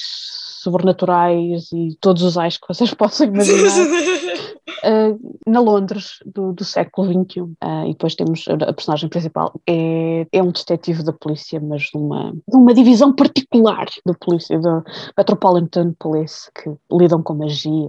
sobrenaturais 0.62 1.70
e 1.72 1.96
todos 2.00 2.22
os 2.22 2.36
ais 2.36 2.56
que 2.56 2.68
vocês 2.68 2.92
possam 2.94 3.28
imaginar. 3.28 3.72
uh, 4.68 5.40
na 5.46 5.60
Londres 5.60 6.18
do, 6.24 6.52
do 6.52 6.64
século 6.64 7.08
XXI. 7.08 7.40
Uh, 7.40 7.56
e 7.86 7.92
depois 7.92 8.14
temos 8.14 8.44
a 8.48 8.72
personagem 8.72 9.08
principal, 9.08 9.52
é, 9.66 10.26
é 10.32 10.42
um 10.42 10.50
detetive 10.50 11.02
da 11.02 11.12
polícia, 11.12 11.60
mas 11.60 11.82
de 11.82 11.96
uma, 11.96 12.32
de 12.32 12.56
uma 12.56 12.74
divisão 12.74 13.14
particular 13.14 13.86
da 14.04 14.14
polícia, 14.14 14.58
da 14.58 14.82
Metropolitan 15.16 15.94
Police, 15.98 16.50
que 16.52 16.70
lidam 16.90 17.22
com 17.22 17.34
magia. 17.34 17.88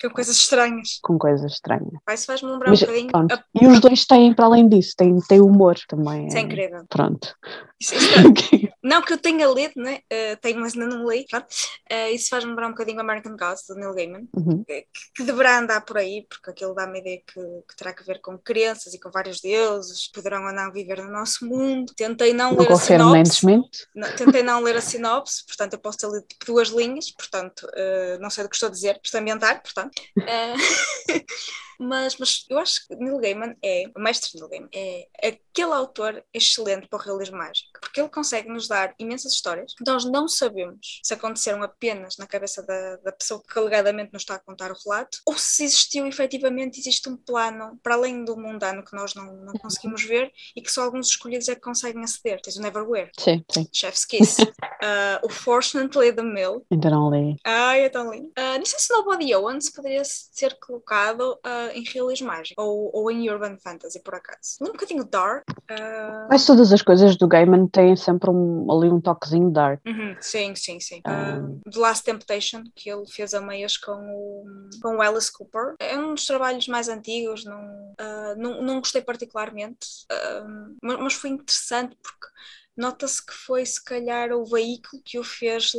Com 0.00 0.10
coisas 0.10 0.36
estranhas. 0.36 0.98
Com 1.02 1.18
coisas 1.18 1.52
estranhas. 1.52 1.92
Vai, 2.06 2.16
se 2.16 2.26
faz-me 2.26 2.50
lembrar 2.50 2.70
mas, 2.70 2.82
um 2.82 2.86
bocadinho. 2.86 3.10
E 3.60 3.66
os 3.66 3.80
dois 3.80 4.04
têm, 4.06 4.34
para 4.34 4.46
além 4.46 4.68
disso, 4.68 4.94
têm, 4.96 5.16
têm 5.28 5.40
humor 5.40 5.76
também. 5.88 6.26
Isso 6.26 6.36
é, 6.36 6.40
é 6.40 6.42
incrível. 6.42 6.84
Pronto. 6.88 7.34
É... 7.92 8.72
não 8.82 9.02
que 9.02 9.12
eu 9.12 9.18
tenha 9.18 9.46
lido, 9.46 9.74
né? 9.76 10.00
Uh, 10.12 10.36
tenho, 10.40 10.60
mas 10.60 10.74
ainda 10.74 10.94
não 10.94 11.08
li. 11.08 11.26
Uh, 11.32 12.14
isso 12.14 12.28
faz-me 12.28 12.50
lembrar 12.50 12.68
um 12.68 12.72
bocadinho 12.72 13.00
American 13.00 13.36
Gods, 13.36 13.64
do 13.66 13.74
Neil 13.74 13.94
Gaiman, 13.94 14.28
uhum. 14.36 14.62
que, 14.64 14.86
que, 15.14 15.22
deverá 15.22 15.58
andar 15.58 15.80
por 15.82 15.98
aí, 15.98 16.26
porque 16.28 16.50
aquilo 16.50 16.74
dá-me 16.74 16.98
a 16.98 17.00
ideia 17.00 17.22
que, 17.26 17.40
que, 17.40 17.76
terá 17.76 17.92
que 17.92 18.04
ver 18.04 18.20
com 18.20 18.38
crenças 18.38 18.92
e 18.92 19.00
com 19.00 19.10
vários 19.10 19.40
deuses, 19.40 20.08
poderão 20.08 20.44
ou 20.44 20.52
não 20.52 20.70
viver 20.70 21.02
no 21.02 21.10
nosso 21.10 21.46
mundo. 21.46 21.92
Tentei 21.96 22.32
não, 22.32 22.52
não 22.52 22.58
ler 22.58 22.72
a 22.72 22.76
sinopse. 22.76 23.46
Não, 23.94 24.16
tentei 24.16 24.42
não 24.42 24.60
ler 24.62 24.76
a 24.76 24.82
sinopse, 24.82 25.44
portanto 25.46 25.72
eu 25.72 25.78
posso 25.78 25.98
ter 25.98 26.08
lido 26.08 26.26
duas 26.46 26.68
linhas, 26.68 27.10
portanto 27.10 27.66
uh, 27.66 28.20
não 28.20 28.30
sei 28.30 28.44
do 28.44 28.50
que 28.50 28.56
estou 28.56 28.68
a 28.68 28.72
dizer, 28.72 29.00
estou 29.02 29.18
a 29.18 29.20
ambientar, 29.22 29.62
portanto. 29.62 30.00
Mas, 31.76 32.16
mas 32.18 32.44
eu 32.48 32.58
acho 32.58 32.86
que 32.86 32.94
Neil 32.94 33.18
Gaiman 33.18 33.56
é, 33.60 33.86
o 33.96 34.00
mestre 34.00 34.30
Neil 34.34 34.48
Gaiman, 34.48 34.68
é 34.72 35.38
aquele 35.54 35.72
autor 35.72 36.22
excelente 36.34 36.88
para 36.88 36.98
o 36.98 37.02
realismo 37.02 37.38
mágico, 37.38 37.78
porque 37.80 38.00
ele 38.00 38.08
consegue 38.08 38.48
nos 38.48 38.66
dar 38.66 38.92
imensas 38.98 39.32
histórias 39.32 39.72
que 39.72 39.84
nós 39.86 40.04
não 40.04 40.26
sabemos 40.26 41.00
se 41.02 41.14
aconteceram 41.14 41.62
apenas 41.62 42.16
na 42.18 42.26
cabeça 42.26 42.60
da, 42.64 42.96
da 42.96 43.12
pessoa 43.12 43.40
que 43.40 43.56
alegadamente 43.56 44.12
nos 44.12 44.22
está 44.22 44.34
a 44.34 44.40
contar 44.40 44.72
o 44.72 44.76
relato, 44.84 45.18
ou 45.24 45.38
se 45.38 45.62
existiu 45.64 46.06
efetivamente, 46.06 46.80
existe 46.80 47.08
um 47.08 47.16
plano 47.16 47.78
para 47.82 47.94
além 47.94 48.24
do 48.24 48.36
mundano 48.36 48.84
que 48.84 48.96
nós 48.96 49.14
não, 49.14 49.32
não 49.36 49.52
conseguimos 49.54 50.02
ver 50.02 50.32
e 50.56 50.60
que 50.60 50.72
só 50.72 50.82
alguns 50.82 51.08
escolhidos 51.08 51.48
é 51.48 51.54
que 51.54 51.60
conseguem 51.60 52.02
aceder. 52.02 52.40
Tens 52.42 52.56
o 52.56 52.62
Neverwhere, 52.62 53.10
sim, 53.16 53.44
sim. 53.48 53.68
Chef's 53.72 54.04
Kiss, 54.04 54.42
uh, 54.42 55.22
o 55.22 55.28
Fortunately 55.28 56.12
the 56.12 56.22
Mill. 56.22 56.66
Ainda 56.70 56.90
não 56.90 57.10
li. 57.10 57.36
Ai, 57.44 57.84
é 57.84 57.88
tão 57.88 58.10
lindo. 58.10 58.28
Uh, 58.36 58.58
não 58.58 58.64
sei 58.64 58.78
se 58.80 58.92
Nobody 58.92 59.32
Owens 59.34 59.70
poderia 59.70 60.02
ser 60.04 60.58
colocado 60.58 61.38
uh, 61.46 61.70
em 61.72 61.84
realismo 61.84 62.26
mágico 62.26 62.60
ou, 62.60 62.90
ou 62.92 63.10
em 63.10 63.30
urban 63.30 63.56
fantasy, 63.58 64.02
por 64.02 64.16
acaso. 64.16 64.56
Um 64.60 64.72
bocadinho 64.72 65.04
dark. 65.04 65.43
Uh... 65.50 66.28
Mas 66.28 66.44
todas 66.44 66.72
as 66.72 66.82
coisas 66.82 67.16
do 67.16 67.28
Gaiman 67.28 67.66
têm 67.66 67.96
sempre 67.96 68.30
um, 68.30 68.70
ali 68.70 68.88
um 68.88 69.00
toquezinho 69.00 69.50
dark. 69.50 69.80
Uhum, 69.86 70.16
sim, 70.20 70.54
sim, 70.54 70.80
sim. 70.80 71.00
Um... 71.06 71.60
Uh, 71.66 71.70
The 71.70 71.78
Last 71.78 72.04
Temptation, 72.04 72.64
que 72.74 72.90
ele 72.90 73.06
fez 73.06 73.34
a 73.34 73.40
meias 73.40 73.76
com 73.76 73.92
o, 73.92 74.70
com 74.82 74.96
o 74.96 75.02
Alice 75.02 75.32
Cooper. 75.32 75.74
É 75.78 75.96
um 75.98 76.14
dos 76.14 76.26
trabalhos 76.26 76.68
mais 76.68 76.88
antigos, 76.88 77.44
não, 77.44 77.62
uh, 78.00 78.36
não, 78.36 78.62
não 78.62 78.78
gostei 78.78 79.02
particularmente, 79.02 79.86
mas, 80.82 80.98
mas 80.98 81.14
foi 81.14 81.30
interessante 81.30 81.96
porque 82.02 82.26
nota-se 82.76 83.24
que 83.24 83.32
foi 83.32 83.64
se 83.64 83.82
calhar 83.82 84.32
o 84.32 84.44
veículo 84.44 85.02
que 85.04 85.18
o 85.18 85.24
fez 85.24 85.72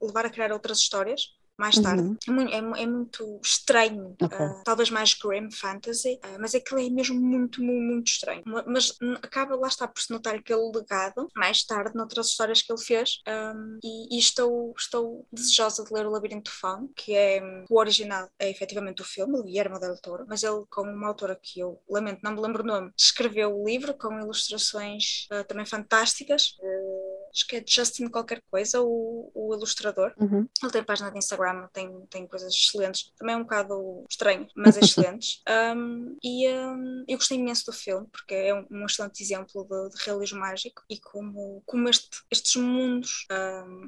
levar 0.00 0.26
a 0.26 0.30
criar 0.30 0.52
outras 0.52 0.78
histórias 0.78 1.35
mais 1.58 1.78
tarde. 1.78 2.16
Uhum. 2.28 2.48
É, 2.48 2.54
é, 2.54 2.82
é, 2.82 2.86
muito 2.86 3.40
estranho, 3.42 4.14
okay. 4.20 4.46
uh, 4.46 4.62
talvez 4.64 4.90
mais 4.90 5.14
grim 5.14 5.50
fantasy, 5.50 6.20
uh, 6.24 6.38
mas 6.40 6.54
aquilo 6.54 6.80
é 6.80 6.90
mesmo 6.90 7.20
muito, 7.20 7.62
muito, 7.62 7.82
muito 7.82 8.08
estranho. 8.08 8.42
Mas 8.66 8.96
acaba 9.22 9.56
lá 9.56 9.68
está 9.68 9.88
por 9.88 10.00
se 10.00 10.10
notar 10.10 10.34
aquele 10.34 10.70
legado 10.74 11.28
mais 11.34 11.64
tarde 11.64 11.94
noutras 11.94 12.28
histórias 12.28 12.62
que 12.62 12.72
ele 12.72 12.80
fez 12.80 13.20
um, 13.26 13.78
e, 13.82 14.16
e, 14.16 14.18
estou, 14.18 14.74
estou 14.76 15.26
desejosa 15.32 15.84
de 15.84 15.92
ler 15.92 16.06
o 16.06 16.10
Labirinto 16.10 16.50
Fão, 16.50 16.88
que 16.94 17.14
é 17.14 17.40
o 17.68 17.78
original, 17.78 18.28
é 18.38 18.50
efetivamente 18.50 19.02
o 19.02 19.04
filme, 19.04 19.38
o 19.38 19.42
Guilherme 19.42 19.80
Del 19.80 20.00
Toro, 20.00 20.24
mas 20.28 20.42
ele, 20.42 20.64
com 20.70 20.82
uma 20.82 21.08
autora 21.08 21.38
que 21.40 21.60
eu 21.60 21.80
lamento, 21.88 22.20
não 22.22 22.32
me 22.32 22.40
lembro 22.40 22.62
o 22.62 22.66
nome, 22.66 22.92
escreveu 22.96 23.58
o 23.58 23.66
livro 23.66 23.94
com 23.94 24.18
ilustrações 24.18 25.26
uh, 25.32 25.44
também 25.44 25.64
fantásticas 25.64 26.56
acho 27.36 27.46
que 27.46 27.56
é 27.56 27.64
Justin 27.66 28.08
qualquer 28.08 28.42
coisa, 28.50 28.80
o, 28.80 29.30
o 29.34 29.54
ilustrador. 29.54 30.12
Uhum. 30.18 30.48
Ele 30.62 30.72
tem 30.72 30.82
página 30.82 31.10
de 31.10 31.18
Instagram, 31.18 31.68
tem, 31.72 32.06
tem 32.08 32.26
coisas 32.26 32.52
excelentes, 32.52 33.12
também 33.18 33.34
é 33.34 33.38
um 33.38 33.42
bocado 33.42 34.04
estranho, 34.08 34.46
mas 34.56 34.76
excelentes. 34.78 35.42
Um, 35.76 36.16
e 36.22 36.48
um, 36.48 37.04
eu 37.06 37.18
gostei 37.18 37.38
imenso 37.38 37.66
do 37.66 37.72
filme, 37.72 38.06
porque 38.10 38.34
é 38.34 38.54
um, 38.54 38.66
um 38.70 38.86
excelente 38.86 39.22
exemplo 39.22 39.66
de, 39.68 39.90
de, 39.90 40.04
realismo 40.04 40.40
mágico 40.40 40.82
e 40.88 40.98
como, 40.98 41.62
como 41.66 41.88
este, 41.88 42.22
estes 42.30 42.56
mundos 42.56 43.26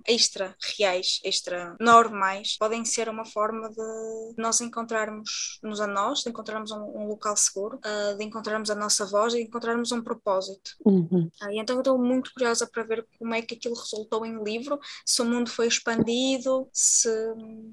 extra 0.06 0.54
reais, 0.76 1.20
extra 1.24 1.76
normais, 1.80 2.56
podem 2.58 2.84
ser 2.84 3.08
uma 3.08 3.24
forma 3.24 3.70
de 3.70 4.34
nós 4.36 4.60
encontrarmos-nos 4.60 5.80
a 5.80 5.86
nós, 5.86 6.22
de 6.22 6.30
encontrarmos 6.30 6.70
um, 6.70 7.06
local 7.08 7.36
seguro, 7.36 7.78
uh, 7.78 8.16
de 8.16 8.24
encontrarmos 8.24 8.70
a 8.70 8.74
nossa 8.74 9.06
voz 9.06 9.34
e 9.34 9.42
encontrarmos 9.42 9.92
um 9.92 10.02
propósito. 10.02 10.72
Uhum. 10.84 11.30
Uh, 11.42 11.50
e 11.50 11.58
então 11.58 11.76
eu 11.76 11.80
estou 11.80 11.98
muito 11.98 12.32
curiosa 12.32 12.66
para 12.66 12.82
ver 12.82 13.06
como 13.18 13.34
é 13.34 13.37
é 13.38 13.42
que 13.42 13.54
aquilo 13.54 13.74
resultou 13.74 14.24
em 14.24 14.42
livro, 14.42 14.78
se 15.04 15.22
o 15.22 15.24
mundo 15.24 15.50
foi 15.50 15.66
expandido, 15.66 16.68
se 16.72 17.08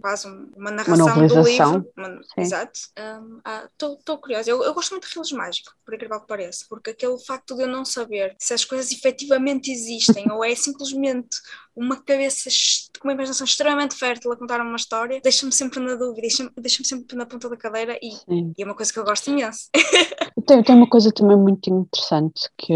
faz 0.01 0.25
uma 0.25 0.71
narração 0.71 1.05
uma 1.05 1.27
do 1.27 1.41
livro. 1.41 1.91
Uma, 1.97 2.21
exato. 2.37 2.79
Estou 3.71 3.93
um, 3.93 3.99
ah, 4.07 4.17
curiosa. 4.17 4.49
Eu, 4.49 4.63
eu, 4.63 4.73
gosto 4.73 4.91
muito 4.91 5.07
de 5.07 5.13
realismo 5.13 5.37
mágico, 5.37 5.71
por 5.83 5.93
incrível 5.93 6.21
que 6.21 6.27
pareça, 6.27 6.65
porque 6.69 6.91
aquele 6.91 7.17
facto 7.19 7.55
de 7.55 7.63
eu 7.63 7.67
não 7.67 7.85
saber 7.85 8.35
se 8.39 8.53
as 8.53 8.65
coisas 8.65 8.91
efetivamente 8.91 9.71
existem 9.71 10.25
ou 10.31 10.43
é 10.43 10.55
simplesmente 10.55 11.37
uma 11.75 11.97
cabeça 11.97 12.49
com 12.99 13.07
uma 13.07 13.13
imaginação 13.13 13.45
extremamente 13.45 13.95
fértil 13.95 14.31
a 14.31 14.37
contar 14.37 14.61
uma 14.61 14.77
história, 14.77 15.19
deixa-me 15.21 15.51
sempre 15.51 15.79
na 15.79 15.95
dúvida, 15.95 16.21
deixa-me 16.21 16.49
deixa 16.57 16.83
sempre 16.83 17.15
na 17.17 17.25
ponta 17.25 17.49
da 17.49 17.57
cadeira 17.57 17.99
e, 18.01 18.13
e, 18.29 18.61
é 18.61 18.65
uma 18.65 18.75
coisa 18.75 18.91
que 18.93 18.99
eu 18.99 19.03
gosto 19.03 19.29
imenso. 19.29 19.69
Tem, 20.45 20.61
tem 20.61 20.75
uma 20.75 20.87
coisa 20.87 21.11
também 21.11 21.35
muito 21.35 21.71
interessante 21.71 22.49
que 22.55 22.71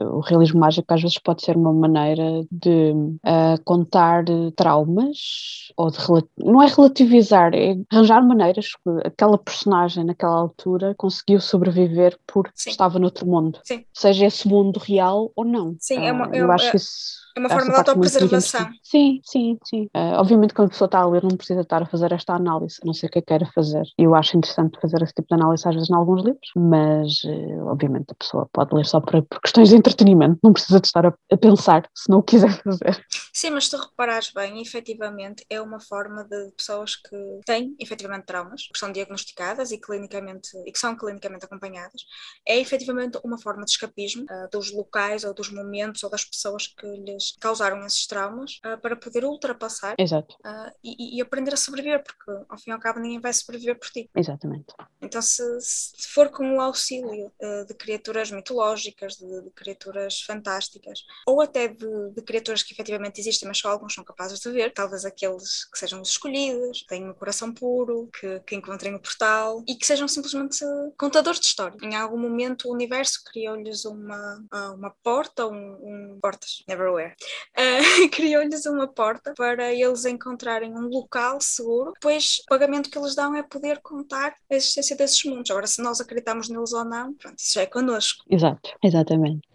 o 0.00 0.18
realismo 0.20 0.58
mágico 0.58 0.92
às 0.92 1.00
vezes 1.00 1.18
pode 1.18 1.44
ser 1.44 1.56
uma 1.56 1.72
maneira 1.72 2.31
de 2.50 2.92
uh, 2.92 3.62
contar 3.64 4.24
traumas 4.56 5.72
ou 5.76 5.90
de 5.90 5.98
não 6.38 6.62
é 6.62 6.66
relativizar, 6.66 7.54
é 7.54 7.76
arranjar 7.90 8.26
maneiras 8.26 8.68
que 8.74 9.06
aquela 9.06 9.38
personagem 9.38 10.04
naquela 10.04 10.36
altura 10.36 10.94
conseguiu 10.96 11.40
sobreviver 11.40 12.18
porque 12.26 12.52
Sim. 12.54 12.70
estava 12.70 12.98
noutro 12.98 13.26
mundo, 13.26 13.58
Sim. 13.64 13.84
seja 13.92 14.26
esse 14.26 14.46
mundo 14.48 14.78
real 14.78 15.30
ou 15.34 15.44
não. 15.44 15.76
Sim, 15.78 15.98
uh, 15.98 16.04
é 16.04 16.12
uma, 16.12 16.26
ah, 16.26 16.36
eu 16.36 16.50
é, 16.50 16.54
acho 16.54 16.70
que 16.70 16.76
isso 16.76 17.21
é 17.36 17.40
uma 17.40 17.48
forma 17.48 17.72
de 17.72 17.78
autopreservação. 17.78 18.68
Sim, 18.82 19.20
sim, 19.24 19.58
sim. 19.64 19.84
Uh, 19.96 20.14
obviamente, 20.16 20.54
quando 20.54 20.68
a 20.68 20.70
pessoa 20.70 20.86
está 20.86 20.98
a 21.00 21.06
ler, 21.06 21.22
não 21.22 21.36
precisa 21.36 21.60
estar 21.62 21.82
a 21.82 21.86
fazer 21.86 22.12
esta 22.12 22.34
análise, 22.34 22.78
a 22.82 22.86
não 22.86 22.94
sei 22.94 23.08
o 23.08 23.12
que 23.12 23.18
é 23.18 23.22
queira 23.22 23.46
fazer. 23.54 23.84
Eu 23.98 24.14
acho 24.14 24.36
interessante 24.36 24.78
fazer 24.80 25.02
esse 25.02 25.14
tipo 25.14 25.28
de 25.28 25.40
análise, 25.40 25.66
às 25.66 25.74
vezes, 25.74 25.90
em 25.90 25.94
alguns 25.94 26.22
livros, 26.22 26.50
mas, 26.56 27.24
uh, 27.24 27.66
obviamente, 27.66 28.06
a 28.10 28.14
pessoa 28.14 28.48
pode 28.52 28.74
ler 28.74 28.86
só 28.86 29.00
por, 29.00 29.22
por, 29.22 29.40
questões 29.40 29.70
de 29.70 29.76
entretenimento, 29.76 30.38
não 30.42 30.52
precisa 30.52 30.80
de 30.80 30.86
estar 30.86 31.06
a, 31.06 31.14
a, 31.32 31.36
pensar 31.36 31.88
se 31.94 32.10
não 32.10 32.18
o 32.18 32.22
quiser 32.22 32.52
fazer. 32.62 33.04
Sim, 33.32 33.50
mas 33.50 33.64
se 33.64 33.70
tu 33.70 33.78
reparares 33.78 34.30
bem, 34.30 34.60
efetivamente, 34.60 35.44
é 35.48 35.60
uma 35.60 35.80
forma 35.80 36.22
de 36.24 36.52
pessoas 36.52 36.96
que 36.96 37.40
têm, 37.46 37.74
efetivamente, 37.80 38.26
traumas, 38.26 38.68
que 38.68 38.78
são 38.78 38.92
diagnosticadas 38.92 39.72
e, 39.72 39.78
clinicamente, 39.78 40.50
e 40.66 40.70
que 40.70 40.78
são 40.78 40.94
clinicamente 40.94 41.46
acompanhadas, 41.46 42.02
é, 42.46 42.58
efetivamente, 42.58 43.18
uma 43.24 43.40
forma 43.40 43.64
de 43.64 43.70
escapismo 43.70 44.24
uh, 44.24 44.50
dos 44.50 44.70
locais 44.70 45.24
ou 45.24 45.32
dos 45.32 45.50
momentos 45.50 46.02
ou 46.02 46.10
das 46.10 46.24
pessoas 46.24 46.66
que 46.66 46.86
lhes 46.86 47.34
causaram 47.40 47.84
esses 47.86 48.06
traumas 48.06 48.60
uh, 48.66 48.78
para 48.80 48.96
poder 48.96 49.24
ultrapassar 49.24 49.94
uh, 49.94 50.70
e, 50.84 51.16
e, 51.16 51.22
aprender 51.22 51.54
a 51.54 51.56
sobreviver, 51.56 52.02
porque 52.02 52.44
ao 52.48 52.58
fim 52.58 52.70
e 52.70 52.72
ao 52.74 52.80
cabo 52.80 53.00
ninguém 53.00 53.20
vai 53.20 53.32
sobreviver 53.32 53.78
por 53.78 53.88
ti. 53.88 54.10
Exatamente. 54.14 54.74
Então, 55.00 55.22
se, 55.22 55.42
se 55.60 56.08
for 56.08 56.30
com 56.30 56.56
o 56.56 56.60
auxílio 56.60 57.32
de 57.66 57.74
criaturas 57.74 58.30
mitológicas, 58.30 59.14
de, 59.16 59.42
de, 59.42 59.50
criaturas 59.50 60.20
fantásticas, 60.20 61.00
ou 61.26 61.40
até 61.40 61.68
de, 61.68 62.10
de, 62.14 62.22
criaturas 62.22 62.62
que 62.62 62.72
efetivamente 62.72 63.20
existem, 63.22 63.48
mas 63.48 63.58
só 63.58 63.70
alguns 63.70 63.94
são 63.94 64.04
capazes 64.04 64.40
de 64.40 64.50
ver, 64.50 64.72
talvez 64.72 65.04
aqueles 65.04 65.64
que 65.64 65.78
sejam 65.78 66.00
os 66.00 66.10
escolhidos, 66.10 66.84
tenham 66.88 67.10
o 67.10 67.14
coração 67.14 67.52
puro, 67.52 68.08
que, 68.18 68.40
que 68.40 68.56
encontrem 68.56 68.94
o 68.94 69.00
portal 69.00 69.62
e 69.66 69.74
que 69.74 69.86
sejam 69.86 70.08
simplesmente 70.08 70.58
contadores 70.98 71.40
de 71.40 71.46
história. 71.46 71.76
Em 71.82 71.94
algum 71.94 72.18
momento 72.18 72.68
o 72.68 72.72
universo 72.72 73.22
criou-lhes 73.24 73.84
uma, 73.84 74.44
uma 74.74 74.90
porta, 75.02 75.46
um, 75.46 75.54
um 75.54 76.18
portas, 76.20 76.62
neverwhere 76.68 77.14
uh, 77.56 78.08
criou-lhes 78.10 78.66
uma 78.66 78.86
porta 78.86 79.34
para 79.36 79.72
eles 79.72 80.04
encontrarem 80.04 80.72
um 80.74 80.88
local 80.88 81.40
seguro, 81.40 81.92
pois 82.00 82.40
o 82.40 82.44
pagamento 82.48 82.90
que 82.90 82.98
eles 82.98 83.14
dão 83.14 83.34
é 83.34 83.42
poder 83.42 83.80
contar 83.80 84.34
a 84.50 84.54
existência 84.54 84.96
desses 84.96 85.22
mundos. 85.24 85.50
Agora, 85.50 85.66
se 85.66 85.82
nós 85.82 86.00
acreditamos 86.00 86.48
neles 86.48 86.72
ou 86.72 86.84
não, 86.84 87.14
pronto, 87.14 87.38
isso 87.38 87.54
já 87.54 87.62
é 87.62 87.66
connosco. 87.66 88.24
Exato, 88.28 88.70
exatamente. 88.82 89.46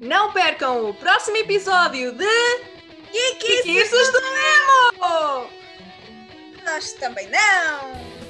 Não 0.00 0.32
percam 0.32 0.90
o 0.90 0.94
próximo 0.94 1.36
episódio 1.36 2.12
de 2.12 2.83
Kikissos 3.38 4.12
do 4.12 4.20
Nemo! 4.20 5.48
Nós 6.64 6.92
também 6.94 7.28
não! 7.28 8.23